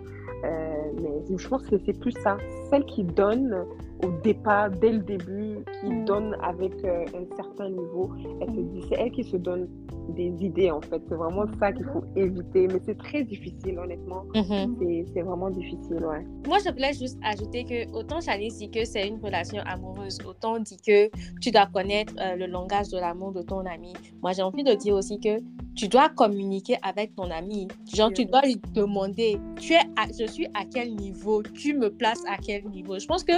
[0.44, 2.38] Euh, mais je pense que c'est plus ça.
[2.70, 3.66] Celle qui donne
[4.04, 6.06] au départ, dès le début, qui Mm.
[6.06, 8.10] donne avec euh, un certain niveau,
[8.42, 9.68] elle se dit, c'est elle qui se donne
[10.13, 11.02] des idées, en fait.
[11.08, 12.68] C'est vraiment ça qu'il faut éviter.
[12.68, 14.24] Mais c'est très difficile, honnêtement.
[14.36, 14.78] Mhm.
[14.80, 16.26] C'est, c'est vraiment difficile, ouais.
[16.48, 20.60] Moi, je voulais juste ajouter que autant Janice dit que c'est une relation amoureuse, autant
[20.60, 21.10] dit que
[21.41, 23.94] tu dois connaître euh, le langage de l'amour de ton ami.
[24.22, 25.39] Moi, j'ai envie de dire aussi que
[25.76, 27.68] tu dois communiquer avec ton ami.
[27.94, 29.80] Genre, tu dois lui demander, tu es
[30.18, 32.98] je suis à quel niveau, tu me places à quel niveau?
[33.00, 33.34] Je pense que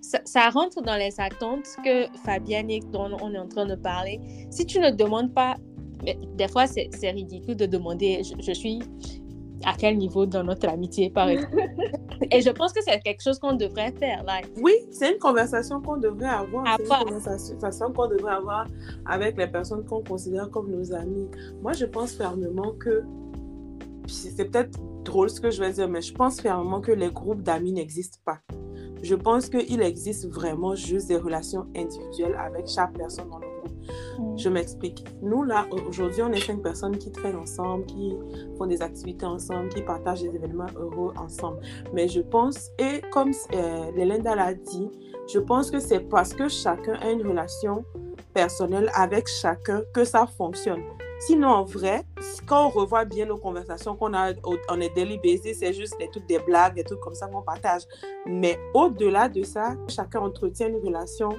[0.00, 4.20] ça, rentre dans les attentes que Fabienne et dont on est en train de parler.
[4.50, 5.56] Si tu ne demandes pas,
[6.02, 8.80] des fois, c'est ridicule de demander, je suis
[9.64, 11.56] à quel niveau dans notre amitié, par exemple.
[12.30, 14.24] Et je pense que c'est quelque chose qu'on devrait faire.
[14.24, 14.40] Là.
[14.60, 16.64] Oui, c'est une conversation qu'on devrait avoir.
[16.78, 18.66] C'est une conversation qu'on devrait avoir
[19.04, 21.28] avec les personnes qu'on considère comme nos amis.
[21.60, 23.04] Moi, je pense fermement que,
[24.06, 27.42] c'est peut-être drôle ce que je vais dire, mais je pense fermement que les groupes
[27.42, 28.38] d'amis n'existent pas.
[29.02, 33.38] Je pense qu'il existe vraiment juste des relations individuelles avec chaque personne dans
[34.18, 34.38] Mm.
[34.38, 35.04] Je m'explique.
[35.22, 38.14] Nous, là, aujourd'hui, on est cinq personnes qui traînent ensemble, qui
[38.58, 41.60] font des activités ensemble, qui partagent des événements heureux ensemble.
[41.92, 44.90] Mais je pense, et comme euh, Lélinda l'a dit,
[45.32, 47.84] je pense que c'est parce que chacun a une relation
[48.32, 50.82] personnelle avec chacun que ça fonctionne.
[51.18, 52.02] Sinon, en vrai,
[52.46, 54.32] quand on revoit bien nos conversations qu'on a,
[54.68, 57.40] on est daily basis, c'est juste des trucs, des blagues, des trucs comme ça qu'on
[57.40, 57.82] partage.
[58.26, 61.30] Mais au-delà de ça, chacun entretient une relation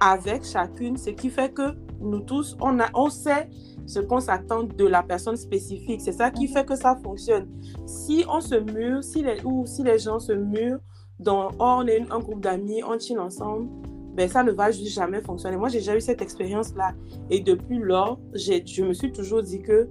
[0.00, 3.48] avec chacune, ce qui fait que nous tous, on, a, on sait
[3.86, 6.00] ce qu'on s'attend de la personne spécifique.
[6.00, 7.48] C'est ça qui fait que ça fonctionne.
[7.86, 10.80] Si on se mure, si les, ou si les gens se murent,
[11.18, 13.68] dans, oh, on est un groupe d'amis, on chine ensemble,
[14.14, 15.56] ben ça ne va juste jamais fonctionner.
[15.56, 16.92] Moi, j'ai déjà eu cette expérience-là.
[17.30, 19.88] Et depuis lors, je me suis toujours dit que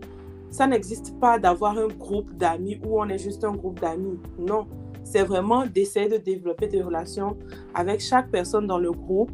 [0.52, 4.20] ça n'existe pas d'avoir un groupe d'amis où on est juste un groupe d'amis.
[4.39, 4.68] Non,
[5.04, 7.38] c'est vraiment d'essayer de développer des relations
[7.74, 9.32] avec chaque personne dans le groupe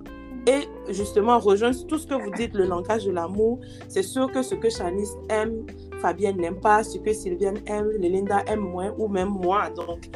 [0.48, 3.60] et justement, rejoindre tout ce que vous dites, le langage de l'amour.
[3.88, 5.66] C'est sûr que ce que Chanice aime,
[6.00, 9.70] Fabienne n'aime pas, ce que Sylviane aime, Lélinda aime moins, ou même moi.
[9.70, 10.10] Donc,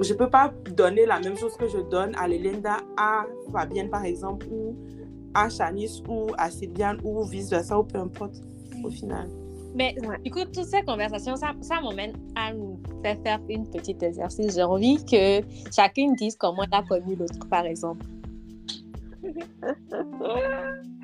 [0.00, 3.90] je ne peux pas donner la même chose que je donne à Lélinda, à Fabienne,
[3.90, 4.76] par exemple, ou
[5.34, 8.36] à Chanice, ou à Sylviane, ou vice-versa, ou peu importe,
[8.82, 9.28] au final.
[9.74, 14.02] Mais du coup, toutes ces conversations, ça, ça m'emmène à nous faire faire une petite
[14.02, 14.54] exercice.
[14.54, 18.06] J'ai envie que chacune dise comment elle a connu l'autre, par exemple.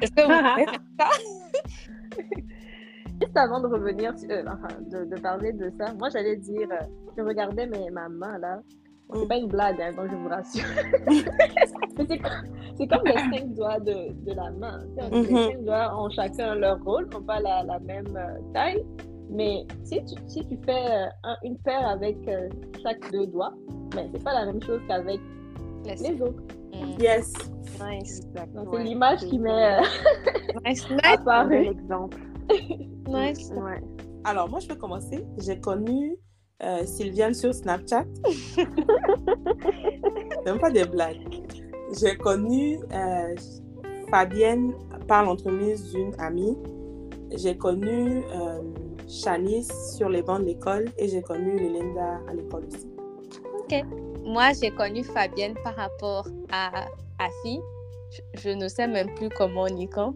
[0.00, 1.08] Est-ce que vous ça?
[3.20, 6.84] Juste avant de revenir, euh, enfin, de, parler de ça, moi j'allais dire, euh,
[7.16, 8.60] je regardais mes, ma main là.
[9.14, 10.64] C'est pas une blague, hein, donc je vous rassure.
[12.76, 14.80] c'est comme, les cinq doigts de, de la main.
[14.96, 15.50] Les mm-hmm.
[15.50, 18.82] cinq doigts ont chacun leur rôle, n'ont pas la, la, même euh, taille.
[19.28, 21.08] Mais si tu, si tu fais
[21.42, 22.16] une paire avec
[22.82, 23.54] chaque deux doigts,
[23.94, 25.20] mais c'est pas la même chose qu'avec
[25.84, 26.42] les autres.
[26.72, 27.00] Mm.
[27.00, 27.32] Yes.
[27.80, 28.20] Nice.
[28.34, 29.80] C'est l'image qui met euh,
[30.66, 30.88] nice.
[30.90, 31.20] nice.
[31.50, 32.18] l'exemple.
[33.08, 33.50] nice.
[33.54, 33.82] Ouais.
[34.24, 35.24] Alors, moi, je peux commencer.
[35.38, 36.16] J'ai connu
[36.62, 38.04] euh, Sylviane sur Snapchat.
[40.46, 41.42] Même pas des blagues.
[42.00, 43.34] J'ai connu euh,
[44.10, 44.72] Fabienne
[45.08, 46.56] par l'entremise d'une amie.
[47.34, 48.60] J'ai connu euh,
[49.08, 52.88] Shanice sur les bancs de l'école et j'ai connu Linda à l'école aussi.
[53.58, 53.84] OK
[54.24, 56.86] moi, j'ai connu Fabienne par rapport à
[57.18, 57.60] Afi.
[58.10, 60.14] Je, je, ne sais même plus comment ni quand.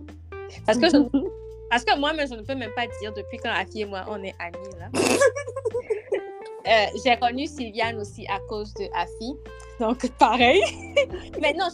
[0.67, 0.87] Parce que,
[1.71, 4.23] parce que moi, je ne peux même pas dire depuis quand Afi et moi, on
[4.23, 4.77] est amis.
[4.79, 4.89] Là.
[6.69, 9.37] Euh, j'ai connu Sylviane aussi à cause de Afi.
[9.79, 10.61] Donc, pareil.
[11.41, 11.69] Mais non,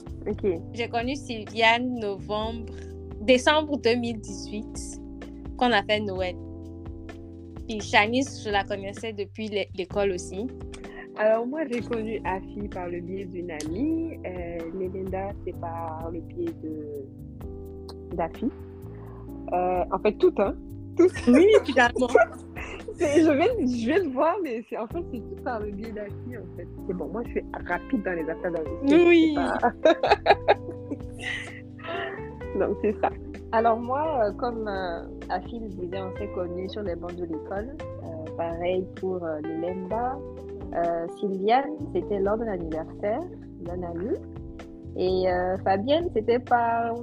[0.74, 2.74] j'ai connu Sylviane novembre,
[3.22, 5.00] décembre 2018,
[5.56, 6.36] qu'on a fait Noël.
[7.66, 10.46] Puis Shanice, je la connaissais depuis l'école aussi.
[11.16, 14.18] Alors moi, j'ai connu Afi par le biais d'une amie.
[14.26, 14.58] Euh,
[15.44, 18.50] c'est par le biais de d'Afi.
[19.52, 20.54] Euh, en fait, tout, hein.
[20.96, 21.08] Tout.
[21.28, 22.08] Oui, finalement.
[22.98, 26.36] je, vais, je vais le voir, mais en fait, c'est tout par le biais d'Afi,
[26.38, 26.68] en fait.
[26.86, 29.08] C'est bon, moi, je suis rapide dans les affaires d'investissement.
[29.08, 29.36] Oui.
[32.58, 33.10] Donc, c'est ça.
[33.54, 37.24] Alors moi, euh, comme euh, Afi le disait, on s'est connus sur les bancs de
[37.24, 37.76] l'école.
[38.02, 39.40] Euh, pareil pour euh,
[40.74, 43.20] euh, Sylviane, c'était lors de l'anniversaire
[43.60, 44.16] d'un ami.
[44.96, 46.94] Et euh, Fabienne, c'était par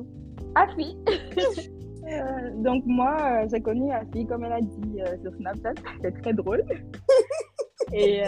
[0.56, 0.98] Afi.
[2.12, 5.76] Euh, donc moi, j'ai connu Afi, comme elle a dit sur Snapchat.
[6.02, 6.64] C'est très drôle.
[7.94, 8.24] et,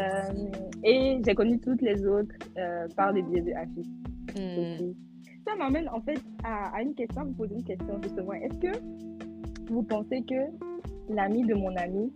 [0.83, 2.35] et j'ai connu toutes les autres
[2.95, 3.89] par le biais de Afi.
[4.35, 4.93] Hmm.
[5.47, 8.33] Ça m'amène en fait à, à, une question, vous poser une question justement.
[8.33, 8.77] Est-ce que
[9.71, 10.51] vous pensez que
[11.09, 12.13] l'ami de mon ami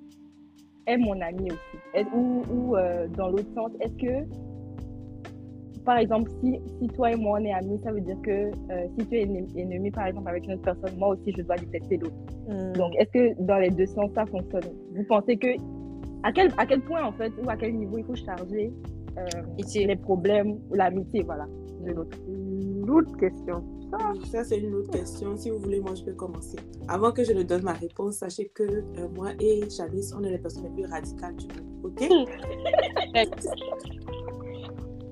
[0.87, 4.25] est mon ami aussi Ou, ou euh, dans l'autre sens, est-ce que,
[5.83, 8.87] par exemple, si, si toi et moi on est amis, ça veut dire que euh,
[8.97, 11.97] si tu es ennemi, par exemple, avec une autre personne, moi aussi je dois détester
[11.97, 12.15] l'autre.
[12.47, 12.73] Hmm.
[12.73, 14.63] Donc, est-ce que dans les deux sens ça fonctionne?
[14.95, 15.55] Vous pensez que,
[16.23, 18.71] à quel, à quel point en fait, ou à quel niveau il faut charger
[19.17, 19.23] euh,
[19.75, 21.45] les problèmes ou l'amitié, voilà,
[21.85, 22.17] de l'autre?
[22.85, 23.63] L'autre question.
[23.99, 24.13] Ça.
[24.31, 25.35] Ça, c'est une autre question.
[25.37, 26.57] Si vous voulez, moi, je peux commencer.
[26.87, 30.31] Avant que je ne donne ma réponse, sachez que euh, moi et Janice, on est
[30.31, 31.85] les personnes les plus radicales du groupe.
[31.85, 32.01] OK?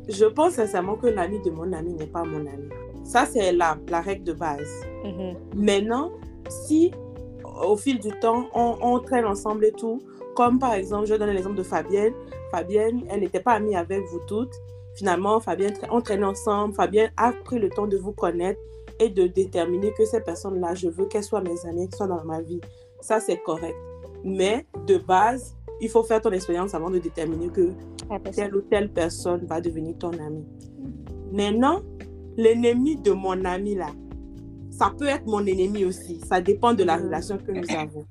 [0.09, 2.69] je pense sincèrement que l'ami de mon ami n'est pas mon ami.
[3.03, 4.81] Ça, c'est la, la règle de base.
[5.03, 5.35] Mhm.
[5.55, 6.11] Maintenant,
[6.49, 6.91] si
[7.61, 10.01] au fil du temps, on, on traîne ensemble et tout,
[10.35, 12.13] comme par exemple, je donne l'exemple de Fabienne.
[12.51, 14.53] Fabienne, elle n'était pas amie avec vous toutes.
[14.95, 16.73] Finalement, Fabienne, on traîne ensemble.
[16.75, 18.59] Fabienne a pris le temps de vous connaître
[18.99, 22.23] et de déterminer que ces personnes-là, je veux qu'elles soient mes amies, qu'elles soient dans
[22.23, 22.61] ma vie.
[23.01, 23.75] Ça, c'est correct.
[24.23, 27.71] Mais de base, il faut faire ton expérience avant de déterminer que
[28.35, 30.45] telle ou telle personne va devenir ton ami.
[31.31, 31.81] Maintenant,
[32.37, 33.87] l'ennemi de mon ami là,
[34.71, 36.21] ça peut être mon ennemi aussi.
[36.27, 37.05] Ça dépend de la Mhm.
[37.05, 38.05] relation que nous avons.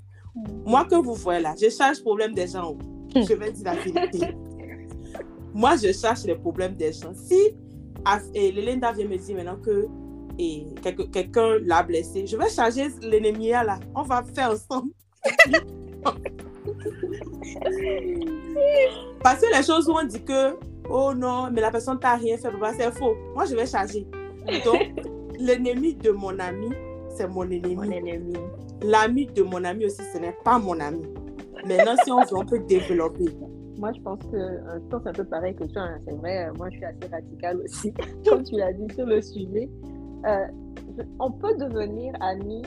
[0.66, 2.76] Moi que vous voyez là, je cherche le problème des gens.
[3.14, 4.34] Je vais dire la vérité.
[5.54, 7.12] Moi, je cherche les problèmes des gens.
[7.14, 7.50] Si
[8.34, 9.86] et Lelinda vient me dire maintenant que
[10.38, 13.78] et quelque- quelqu'un l'a blessé, je vais charger l'ennemi là.
[13.94, 14.92] On va faire ensemble.
[19.22, 20.56] Parce que les choses où on dit que,
[20.90, 23.14] oh non, mais la personne t'a rien fait, c'est faux.
[23.34, 24.06] Moi, je vais charger.
[24.64, 24.80] Donc,
[25.38, 26.70] l'ennemi de mon ami,
[27.16, 27.76] c'est mon ennemi.
[27.76, 28.34] Mon ennemi.
[28.82, 31.06] L'ami de mon ami aussi, ce n'est pas mon ami.
[31.66, 33.26] Maintenant, si on veut, on peut développer.
[33.82, 35.82] Moi, je pense que euh, je pense un peu pareil que toi.
[35.82, 35.98] hein.
[36.06, 37.92] C'est vrai, euh, moi, je suis assez radicale aussi,
[38.28, 39.68] comme tu l'as dit sur le sujet.
[40.24, 40.46] Euh,
[40.96, 42.62] je- on peut devenir ami.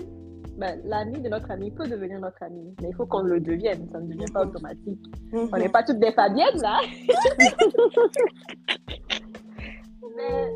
[0.58, 3.88] Ben, L'ami de notre ami peut devenir notre ami, mais il faut qu'on le devienne.
[3.93, 4.99] Ça ne devient pas automatique.
[5.34, 6.80] On n'est pas toutes des Fabiennes, là.
[10.17, 10.49] mais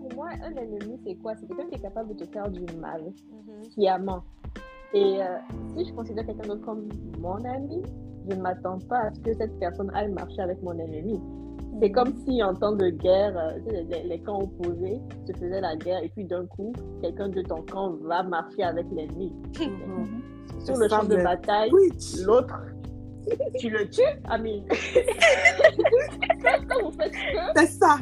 [0.00, 1.34] pour moi, un ennemi, c'est quoi?
[1.36, 3.02] C'est quelqu'un qui est capable de te faire du mal
[3.70, 4.22] sciemment.
[4.94, 5.26] Et euh,
[5.76, 6.88] si je considère quelqu'un d'autre comme
[7.20, 7.82] mon ami,
[8.28, 11.20] je ne m'attends pas à ce que cette personne aille marcher avec mon ennemi.
[11.80, 13.58] C'est comme si en temps de guerre, euh,
[13.90, 17.62] les, les camps opposés se faisaient la guerre et puis d'un coup, quelqu'un de ton
[17.70, 19.32] camp va marcher avec l'ennemi.
[20.60, 22.16] Sur le champ de bataille, Twitch.
[22.24, 22.54] l'autre,
[23.58, 24.64] tu le tues, Amine.
[26.82, 27.98] Vous faites feu, C'est ça.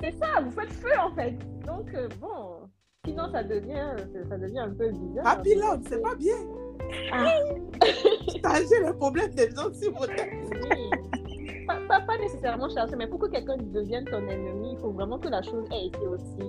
[0.00, 1.34] c'est ça, vous faites feu en fait.
[1.66, 2.68] Donc euh, bon,
[3.04, 3.94] sinon ça devient,
[4.28, 5.26] ça devient un peu bizarre.
[5.26, 6.36] Happy love, c'est pas bien.
[7.12, 7.26] Ah.
[8.42, 10.90] Le problème des gens si vous Oui.
[11.66, 15.18] Pas, pas, pas nécessairement chercher, mais pour que quelqu'un devienne ton ennemi, il faut vraiment
[15.18, 16.48] que la chose ait été aussi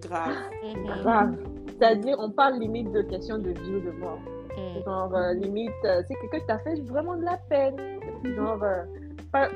[0.00, 0.34] grave.
[0.62, 0.84] Mhm.
[1.02, 1.36] grave.
[1.68, 4.18] C'est-à-dire, on parle limite de question de vie ou de mort.
[4.56, 4.84] Mhm.
[4.84, 7.76] Genre, euh, limite, euh, c'est quelqu'un qui t'a fait vraiment de la peine.
[8.24, 8.82] Genre, euh,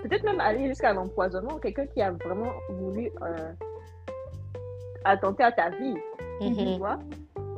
[0.02, 1.58] peut-être même aller jusqu'à l'empoisonnement.
[1.58, 3.52] Quelqu'un qui a vraiment voulu euh,
[5.04, 5.94] attenter à ta vie.
[6.40, 6.78] tu Mhm.
[6.78, 6.98] vois.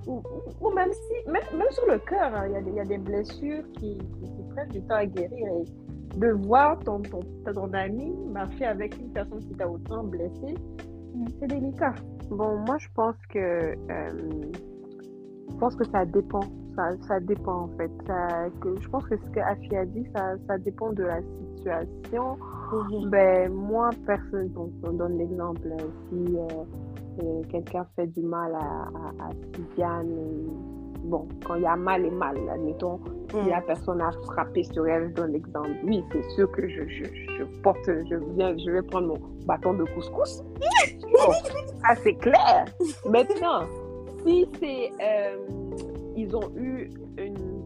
[0.07, 2.81] Ou, même si, même, même sur le cœur, hein, il y, a des- il y
[2.81, 5.47] a des blessures qui, qui, qui prennent du temps à guérir.
[5.49, 7.21] Et de voir ton, ton,
[7.55, 10.55] ton ami marcher avec une personne qui t'a autant blessé,
[11.41, 11.95] c'est délicat.
[12.31, 13.75] Bon, moi, je pense que, euh,
[15.51, 16.41] je pense que ça dépend.
[16.77, 17.91] Ça, ça dépend, en fait.
[18.07, 21.21] Ça, que, je pense que ce que Afi a dit, ça, ça dépend de la
[21.23, 22.38] situation.
[23.11, 25.67] Ben, moi, personne, donc, on donne l'exemple.
[25.67, 26.65] euh, Si euh,
[27.51, 28.88] quelqu'un fait du mal à,
[29.25, 30.46] à, euh,
[31.05, 34.87] bon, quand il y a mal et mal, admettons, si la personne a frappé sur
[34.87, 35.70] elle, je donne l'exemple.
[35.85, 39.75] Oui, c'est sûr que je, je, je porte, je viens, je vais prendre mon bâton
[39.75, 40.42] de couscous.
[41.03, 41.33] Bon,
[41.83, 42.64] ça c'est clair.
[43.09, 43.62] Maintenant,
[44.25, 45.37] si c'est, euh,
[46.16, 47.62] ils ont eu une,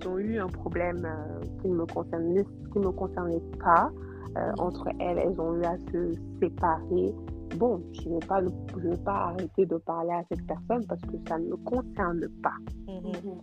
[0.00, 3.90] ils ont eu un problème euh, qui ne me concernait, qui me concernait pas
[4.36, 7.14] euh, entre elles, elles ont eu à se séparer.
[7.56, 8.50] Bon, je ne vais pas, le-
[8.82, 12.20] je vais pas arrêter de parler à cette personne parce que ça ne me concerne
[12.42, 12.56] pas.
[12.88, 13.40] Mhm.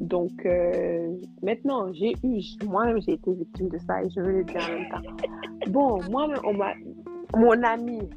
[0.00, 4.44] Donc, euh, maintenant, j'ai eu, moi-même, j'ai été victime de ça et je veux le
[4.44, 5.70] dire en même temps.
[5.70, 6.72] Bon, moi-même, on m'a,
[7.36, 8.08] mon amie,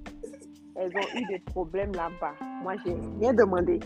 [0.76, 2.34] elles ont eu des problèmes là-bas.
[2.64, 3.80] Moi, j'ai rien demandé.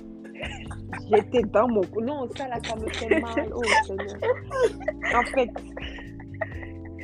[1.10, 2.02] J'étais dans mon cou.
[2.02, 3.50] Non, ça là, ça me fait mal.
[3.56, 4.18] Oh, Seigneur.
[5.16, 5.50] En fait,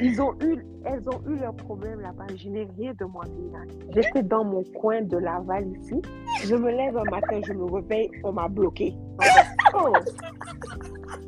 [0.02, 2.26] ils ont eu, elles ont eu leurs problèmes là-bas.
[2.36, 3.30] Je n'ai rien demandé.
[3.52, 3.60] là.
[3.94, 6.02] J'étais dans mon coin de Laval ici.
[6.44, 8.94] Je me lève un matin, je me réveille, on m'a bloqué.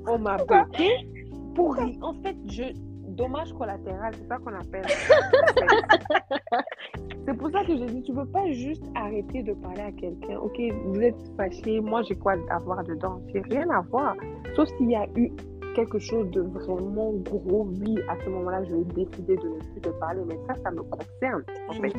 [0.07, 0.89] On m'a bloqué
[1.55, 1.77] pour.
[2.01, 2.63] En fait, je
[3.09, 4.85] dommage collatéral, c'est ça qu'on appelle.
[7.27, 10.37] C'est pour ça que je dis, tu peux pas juste arrêter de parler à quelqu'un.
[10.39, 13.21] Ok, vous êtes fâché, moi j'ai quoi à voir dedans?
[13.33, 14.15] J'ai rien à voir.
[14.55, 15.29] Sauf s'il y a eu
[15.75, 19.81] quelque chose de vraiment gros, oui, à ce moment-là, je vais décider de ne plus
[19.81, 20.21] te parler.
[20.27, 21.93] Mais ça, ça me concerne, en fait.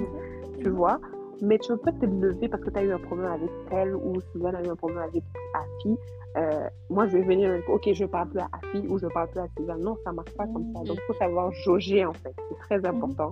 [0.61, 1.01] Tu vois?
[1.41, 3.97] Mais tu peux pas te lever parce que tu as eu un problème avec elle
[3.97, 5.23] ou Sylvain a eu un problème avec
[5.55, 5.97] Afi.
[6.37, 9.41] Euh, moi, je vais venir, ok, je parle plus à Afi ou je parle plus
[9.41, 9.77] à Sylvain.
[9.79, 10.81] Non, ça marche pas comme ça.
[10.85, 12.33] Donc, il faut savoir jauger, en fait.
[12.49, 13.31] C'est très important.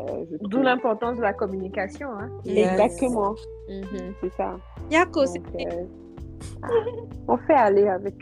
[0.00, 2.08] Euh, D'où l'importance de la communication.
[2.20, 2.28] Hein.
[2.44, 2.72] Yes.
[2.78, 3.34] Exactement.
[3.68, 4.12] Mhm.
[4.20, 4.56] C'est ça.
[4.90, 5.84] Yako, Donc, c'est- euh,
[6.62, 6.68] ah,
[7.28, 8.14] on fait aller avec.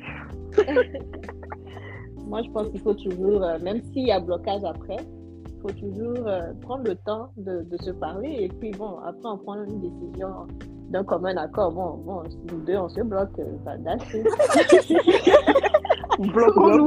[2.26, 5.70] Moi, je pense qu'il faut toujours, euh, même s'il y a blocage après, il faut
[5.70, 9.62] toujours euh, prendre le temps de, de se parler et puis bon, après on prend
[9.62, 10.46] une décision
[10.90, 11.72] d'un commun accord.
[11.72, 14.26] Bon, bon, nous deux on se bloque, it.
[16.18, 16.86] Bloquons-nous,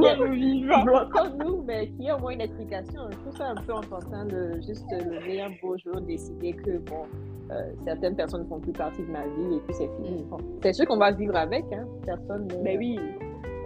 [0.84, 3.02] bloquons-nous, mais qu'il y ait au moins une explication.
[3.10, 7.04] Je trouve ça un peu enfantin de juste lever un beau jour, décider que bon,
[7.52, 10.24] euh, certaines personnes ne font plus partie de ma vie et puis c'est fini.
[10.28, 11.86] Bon, c'est sûr qu'on va vivre avec, hein.
[12.04, 12.98] personne Mais oui,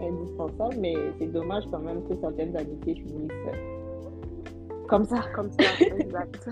[0.09, 5.21] indispensable, mais c'est dommage quand même que certaines amitiés finissent euh, comme ça.
[5.35, 5.65] comme ça,
[5.99, 6.49] exact.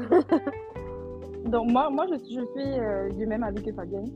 [1.46, 4.10] Donc, moi, moi je, je suis euh, du même avis que Fabienne.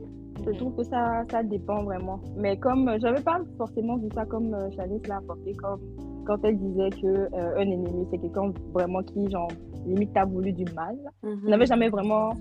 [0.45, 2.19] Je trouve que ça, ça dépend vraiment.
[2.37, 5.81] Mais comme euh, j'avais pas forcément vu ça comme euh, Chalice l'a apporté, comme
[6.27, 9.49] quand elle disait que euh, un ennemi, c'est quelqu'un vraiment qui, genre,
[9.85, 10.95] limite, t'a voulu du mal.
[11.23, 11.39] Mhm.
[11.43, 12.31] Je n'avais jamais vraiment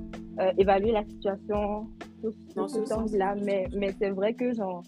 [0.40, 1.86] euh, évalué la situation
[2.20, 4.82] sous Dans sous ce ce sens-là, mais, mais c'est vrai que, genre,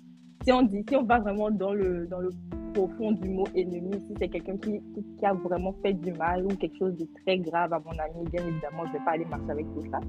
[0.49, 2.31] si on dit, si on va vraiment dans le, dans le
[2.73, 6.49] profond du mot ennemi, si c'est quelqu'un qui, qui, a vraiment fait du mal ou
[6.49, 9.27] quelque chose de très grave à mon ami, bien évidemment, je ne vais pas aller
[9.27, 10.01] marcher avec tout ça.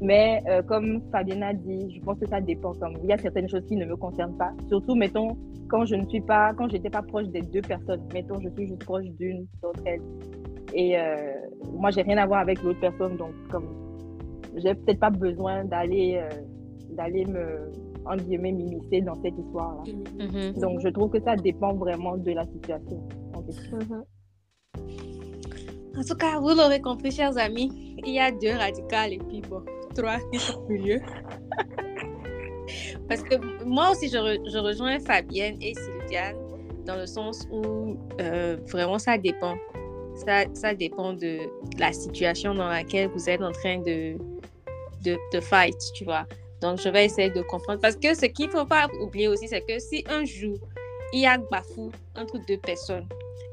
[0.00, 2.74] Mais euh, comme Fabienne a dit, je pense que ça dépend.
[2.74, 4.52] Comme il y a certaines choses qui ne me concernent pas.
[4.68, 5.36] Surtout, mettons,
[5.68, 8.02] quand je ne suis pas, quand j'étais pas proche des deux personnes.
[8.14, 10.02] Mettons, je suis juste proche d'une d'entre elles.
[10.74, 11.16] Et euh,
[11.72, 13.66] moi, j'ai rien à voir avec l'autre personne, donc comme
[14.54, 16.28] j'ai peut-être pas besoin d'aller, euh,
[16.90, 17.72] d'aller me,
[18.08, 19.82] en guillemets, m'immiscer dans cette histoire-là.
[20.24, 20.60] Mhm.
[20.60, 23.06] Donc, je trouve que ça dépend vraiment de la situation.
[23.34, 23.78] en question.
[25.98, 29.40] En tout cas, vous l'aurez compris, chers amis, il y a deux radicales et puis
[29.48, 29.62] bon,
[29.94, 31.00] trois qui sont au milieu.
[33.08, 36.36] Parce que moi aussi, je, re- je rejoins Fabienne et Sylviane
[36.84, 39.54] dans le sens où euh, vraiment ça dépend.
[40.16, 41.38] Ça, ça dépend de
[41.78, 44.16] la situation dans laquelle vous êtes en train de,
[45.04, 46.26] de, de fight, tu vois.
[46.60, 47.80] Donc, je vais essayer de comprendre.
[47.80, 50.58] Parce que ce qu'il ne faut pas oublier aussi, c'est que si un jour,
[51.12, 53.06] il y a bafou entre deux personnes,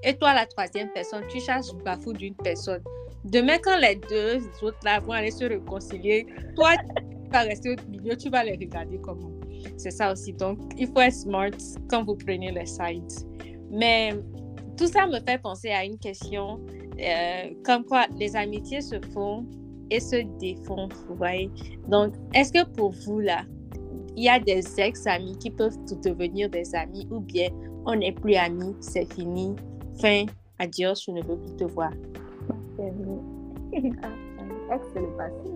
[0.04, 2.84] et toi, la troisième personne, tu cherches bafou d'une personne.
[3.24, 7.90] Demain, quand les deux autres là vont aller se réconcilier, toi, tu vas rester au
[7.90, 9.32] milieu, tu vas les regarder comment.
[9.78, 10.34] C'est ça aussi.
[10.34, 11.52] Donc, il faut être smart
[11.90, 13.28] quand vous prenez les sides.
[13.72, 14.14] Mais
[14.78, 16.60] tout ça me fait penser à une question
[17.00, 19.46] euh, comme quoi les amitiés se font
[19.94, 21.52] et se défont, vous voyez.
[21.88, 23.42] Donc, est-ce que pour vous, là,
[24.16, 27.50] il y a des ex-amis qui peuvent tout devenir des amis ou bien
[27.86, 29.56] on n'est plus amis, c'est fini,
[30.02, 30.26] fin,
[30.58, 31.92] adios, je ne veux plus te voir.
[32.78, 32.92] Vrai.
[34.02, 35.50] Ah, ex, c'est le passé.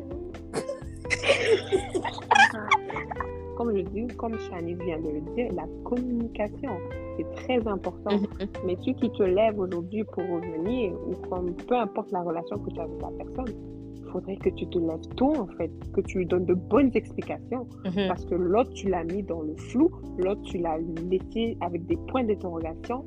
[2.54, 2.68] hein.
[3.58, 6.78] comme je dis, comme Shanice vient de le dire, la communication,
[7.18, 8.16] c'est très important.
[8.16, 8.48] Mhm.
[8.66, 12.70] Mais tu qui te lèves aujourd'hui pour revenir, ou comme peu importe la relation que
[12.70, 13.56] tu as avec la personne,
[14.12, 17.68] faudrait que tu te lèves tôt, en fait, que tu lui donnes de bonnes explications.
[17.86, 18.08] Mhm.
[18.08, 20.78] Parce que l'autre, tu l'as mis dans le flou, l'autre, tu l'as
[21.10, 23.04] laissé avec des points d'interrogation.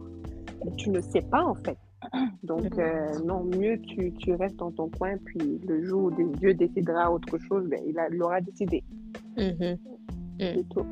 [0.77, 1.77] Tu ne sais pas, en fait.
[2.43, 6.55] Donc, euh, non, mieux tu, tu restes dans ton coin, puis le jour où Dieu
[6.55, 8.83] décidera autre chose, ben, il, a- il aura décidé.
[9.37, 9.77] Mhm.
[10.39, 10.87] C'est tout.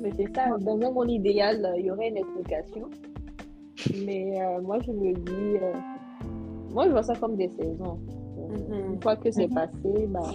[0.00, 2.88] Mais c'est ça, dans un monde idéal, euh, il y aurait une explication.
[4.04, 5.72] Mais euh, moi, je me dis, euh,
[6.72, 7.98] moi, je vois ça comme des saisons.
[8.52, 8.92] Mhm.
[8.94, 9.54] Une fois que c'est Mhm.
[9.54, 10.30] passé, bah,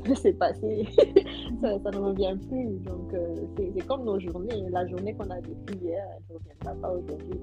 [0.22, 0.86] c'est passé.
[1.62, 2.78] ça, ça ne revient plus.
[2.80, 4.64] Donc, euh, c'est comme nos journées.
[4.70, 7.40] La journée qu'on a vécue hier, elle ne reviendra pas aujourd'hui.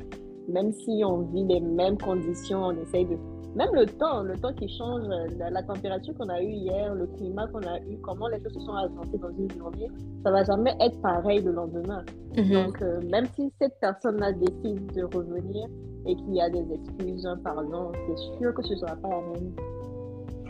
[0.48, 3.18] Même si on vit les mêmes conditions, on essaye de.
[3.56, 5.04] Même le temps, le temps qui change,
[5.40, 8.54] la, la température qu'on a eue hier, le climat qu'on a eu, comment les choses
[8.54, 9.88] se sont agencées dans une journée,
[10.26, 12.04] ça va jamais être pareil le lendemain.
[12.36, 12.52] Mhm.
[12.52, 15.68] Donc, euh, même si cette personne-là décide de revenir
[16.06, 19.08] et qu'il y a des excuses, un pardon, c'est sûr que ce ne sera pas
[19.08, 19.54] la même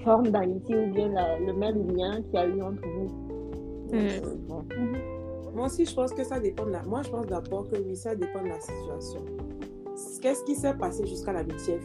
[0.06, 3.10] forme d'amitié ou bien la- le même lien qu'il y a eu entre vous.
[4.48, 4.98] Donc, Mm.
[5.56, 6.84] Moi aussi, je pense que ça dépend de la...
[6.84, 9.22] Moi, je pense d'abord que oui, ça dépend de la situation.
[10.22, 11.80] Qu'est-ce qui s'est passé jusqu'à l'amitié.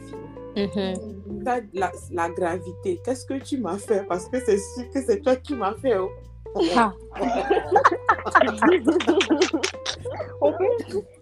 [1.45, 2.99] Ça, la, la gravité.
[3.05, 4.05] Qu'est-ce que tu m'as fait?
[4.09, 5.97] Parce que c'est sûr que c'est toi qui m'as fait.
[5.97, 6.09] oh.
[6.75, 6.91] Ah.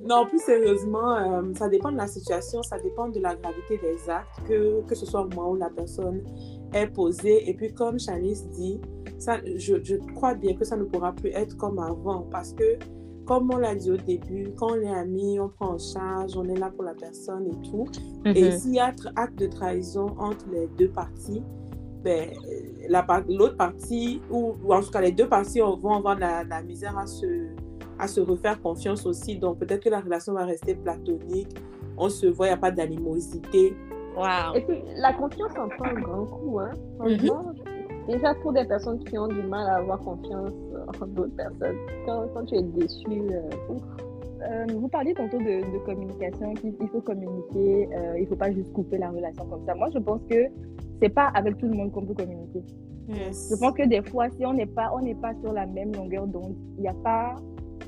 [0.02, 4.10] Non, plus sérieusement, euh, ça dépend de la situation, ça dépend de la gravité des
[4.10, 6.24] actes, que, que ce soit moi ou la personne
[6.74, 7.50] est posée.
[7.50, 8.80] Et puis, comme Chalice dit,
[9.18, 12.78] ça, je, je crois bien que ça ne pourra plus être comme avant parce que,
[13.26, 16.46] comme on l'a dit au début, quand on est amis, on prend en charge, on
[16.46, 17.86] est là pour la personne et tout.
[18.26, 18.52] Et Mhm.
[18.52, 21.44] s'il y a acte de trahison entre les deux parties,
[22.04, 25.94] ben, euh, la l'autre partie, ou, ou en tout cas les deux parties on- vont
[25.96, 27.26] avoir la, la misère à se,
[28.00, 29.38] à se refaire confiance aussi.
[29.38, 31.50] Donc peut-être que la relation va rester platonique,
[31.98, 33.76] on se voit, il n'y a pas d'animosité.
[34.16, 34.56] Wow.
[34.56, 36.60] Et puis, la confiance en prend un grand coup.
[36.60, 36.72] Hein.
[36.98, 37.54] Franchement,
[38.08, 40.52] Déjà, pour des personnes qui ont du mal à avoir confiance
[41.00, 41.76] en d'autres personnes.
[42.08, 47.88] Quand, quand, tu es déçu, euh, vous parliez tantôt de, de communication, qu'il faut communiquer,
[48.16, 49.76] il ne faut pas juste couper la relation comme ça.
[49.76, 50.48] Moi, je pense que
[51.00, 52.64] c'est pas avec tout le monde qu'on peut communiquer.
[53.10, 55.94] Je pense que des fois, si on n'est pas, on n'est pas sur la même
[55.94, 57.36] longueur d'onde, il n'y a pas,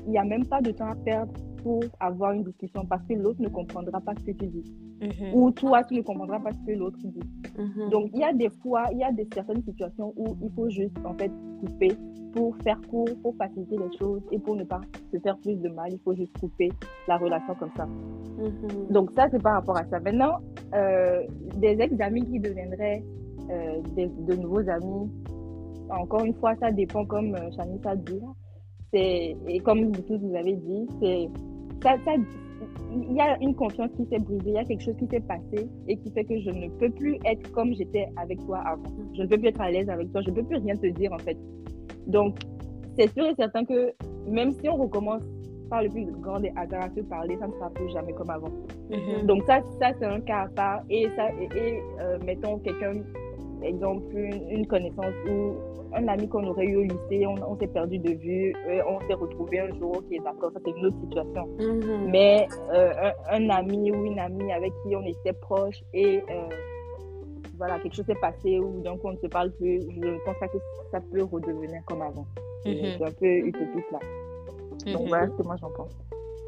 [0.06, 1.32] il y a même pas de temps à perdre
[1.62, 4.64] pour avoir une discussion parce que l'autre ne comprendra pas ce que tu dis.
[5.00, 5.34] Mhm.
[5.34, 7.20] Ou toi, tu ne comprendras pas ce que l'autre dit.
[7.58, 7.90] Mhm.
[7.90, 10.68] Donc, il y a des fois, il y a des certaines situations où il faut
[10.70, 11.92] juste, en fait, couper
[12.32, 14.80] pour faire court, pour faciliter les choses et pour ne pas
[15.12, 15.92] se faire plus de mal.
[15.92, 16.70] Il faut juste couper
[17.08, 17.86] la relation comme ça.
[17.86, 18.92] Mhm.
[18.92, 20.00] Donc, ça, c'est par rapport à ça.
[20.00, 20.38] Maintenant,
[20.74, 21.22] euh,
[21.56, 23.02] des ex-amis qui deviendraient
[23.50, 25.10] euh, de nouveaux amis,
[25.90, 27.50] encore une fois, ça dépend, comme euh,
[27.84, 28.20] a dit.
[28.94, 31.30] Et comme vous tous vous avez dit, c'est
[31.82, 31.96] ça,
[32.94, 35.20] il y a une confiance qui s'est brisée, il y a quelque chose qui s'est
[35.20, 38.82] passé et qui fait que je ne peux plus être comme j'étais avec toi avant.
[39.16, 40.86] Je ne peux plus être à l'aise avec toi, je ne peux plus rien te
[40.86, 41.36] dire en fait.
[42.06, 42.38] Donc,
[42.98, 43.92] c'est sûr et certain que
[44.28, 45.22] même si on recommence
[45.70, 48.28] par le plus grand des hasards à se parler, ça ne sera plus jamais comme
[48.28, 48.50] avant.
[48.90, 49.26] Mm-hmm.
[49.26, 50.82] Donc, ça, ça c'est un cas à part.
[50.90, 52.92] Et, ça, et, euh, mettons quelqu'un,
[53.64, 55.54] exemple, une connaissance ou
[55.94, 59.14] un ami qu'on aurait eu au lycée, on, s'est perdu de vue, euh, on s'est
[59.14, 61.46] retrouvé un jour, ok, d'accord, ça c'est une autre situation.
[61.58, 62.10] Mhm.
[62.10, 66.48] Mais euh, un, ami ou une amie avec qui on était proche et euh,
[67.58, 70.38] voilà, quelque chose s'est passé ou donc on ne se parle plus, je ne pense
[70.38, 70.58] pas que
[70.90, 72.26] ça peut redevenir comme avant.
[72.64, 72.74] Mhm.
[72.98, 73.98] C'est un peu utopique là.
[74.92, 75.92] Donc voilà ce que moi j'en pense.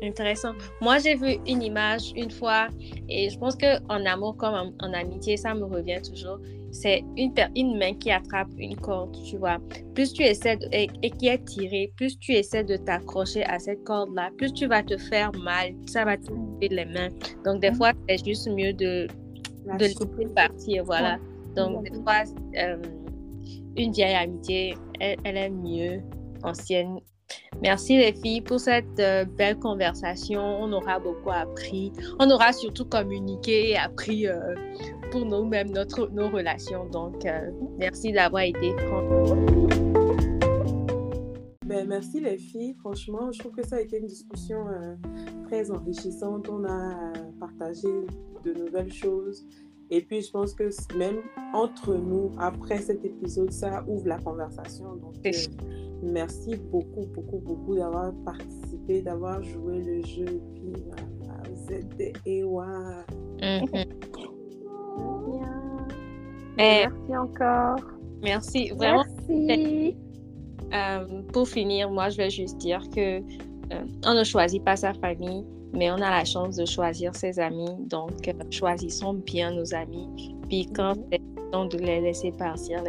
[0.02, 0.52] Intéressant.
[0.80, 2.68] Moi, j'ai vu une image une fois
[3.08, 6.38] et je pense qu'en amour comme en, amitié, ça me revient toujours.
[6.74, 9.58] C'est une, une main qui attrape une corde, tu vois.
[9.94, 14.30] Plus tu essaies et, qui est tirée, plus tu essaies de t'accrocher à cette corde-là,
[14.36, 17.10] plus tu vas te faire mal, ça va te couper les mains.
[17.44, 19.06] Donc, des fois, c'est juste mieux de,
[19.78, 21.18] de laisser partir, voilà.
[21.54, 22.24] Donc, des fois,
[22.58, 22.82] euh,
[23.76, 26.02] une vieille amitié, elle est mieux
[26.42, 26.98] ancienne
[27.62, 30.40] Merci les filles pour cette euh, belle conversation.
[30.40, 31.92] On aura beaucoup appris.
[32.18, 34.54] On aura surtout communiqué et appris euh,
[35.10, 36.86] pour nous-mêmes notre, nos relations.
[36.86, 38.74] Donc, euh, merci d'avoir été
[41.66, 42.74] ben, merci les filles.
[42.80, 44.66] Franchement, je trouve que ça a été une discussion
[45.46, 46.48] très enrichissante.
[46.50, 47.88] On a partagé
[48.44, 49.46] de nouvelles choses.
[49.90, 51.22] Et puis, je pense que même
[51.52, 54.96] entre nous, après cet épisode, ça ouvre la conversation.
[54.96, 55.14] Donc,
[56.04, 60.26] merci beaucoup, beaucoup, beaucoup d'avoir participé, d'avoir joué le jeu.
[60.26, 60.72] Et puis,
[61.50, 62.44] vous êtes et
[66.56, 67.80] Merci encore.
[68.22, 69.04] Merci, vraiment.
[69.28, 69.96] Merci.
[70.72, 74.94] Euh, pour finir, moi, je vais juste dire que euh, on ne choisit pas sa
[74.94, 77.76] famille, mais on a la chance de choisir ses amis.
[77.80, 80.34] Donc, euh, choisissons bien nos amis.
[80.48, 80.94] Puis quand
[81.64, 82.82] de les laisser partir,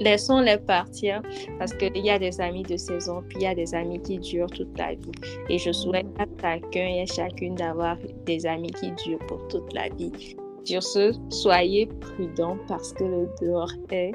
[0.00, 1.20] laissons-les partir
[1.58, 4.18] parce qu'il y a des amis de saison, puis il y a des amis qui
[4.18, 5.12] durent toute la vie.
[5.48, 9.72] Et je souhaite à chacun et à chacune d'avoir des amis qui durent pour toute
[9.72, 10.36] la vie.
[10.64, 14.12] Sur ce, soyez prudents parce que le dehors est...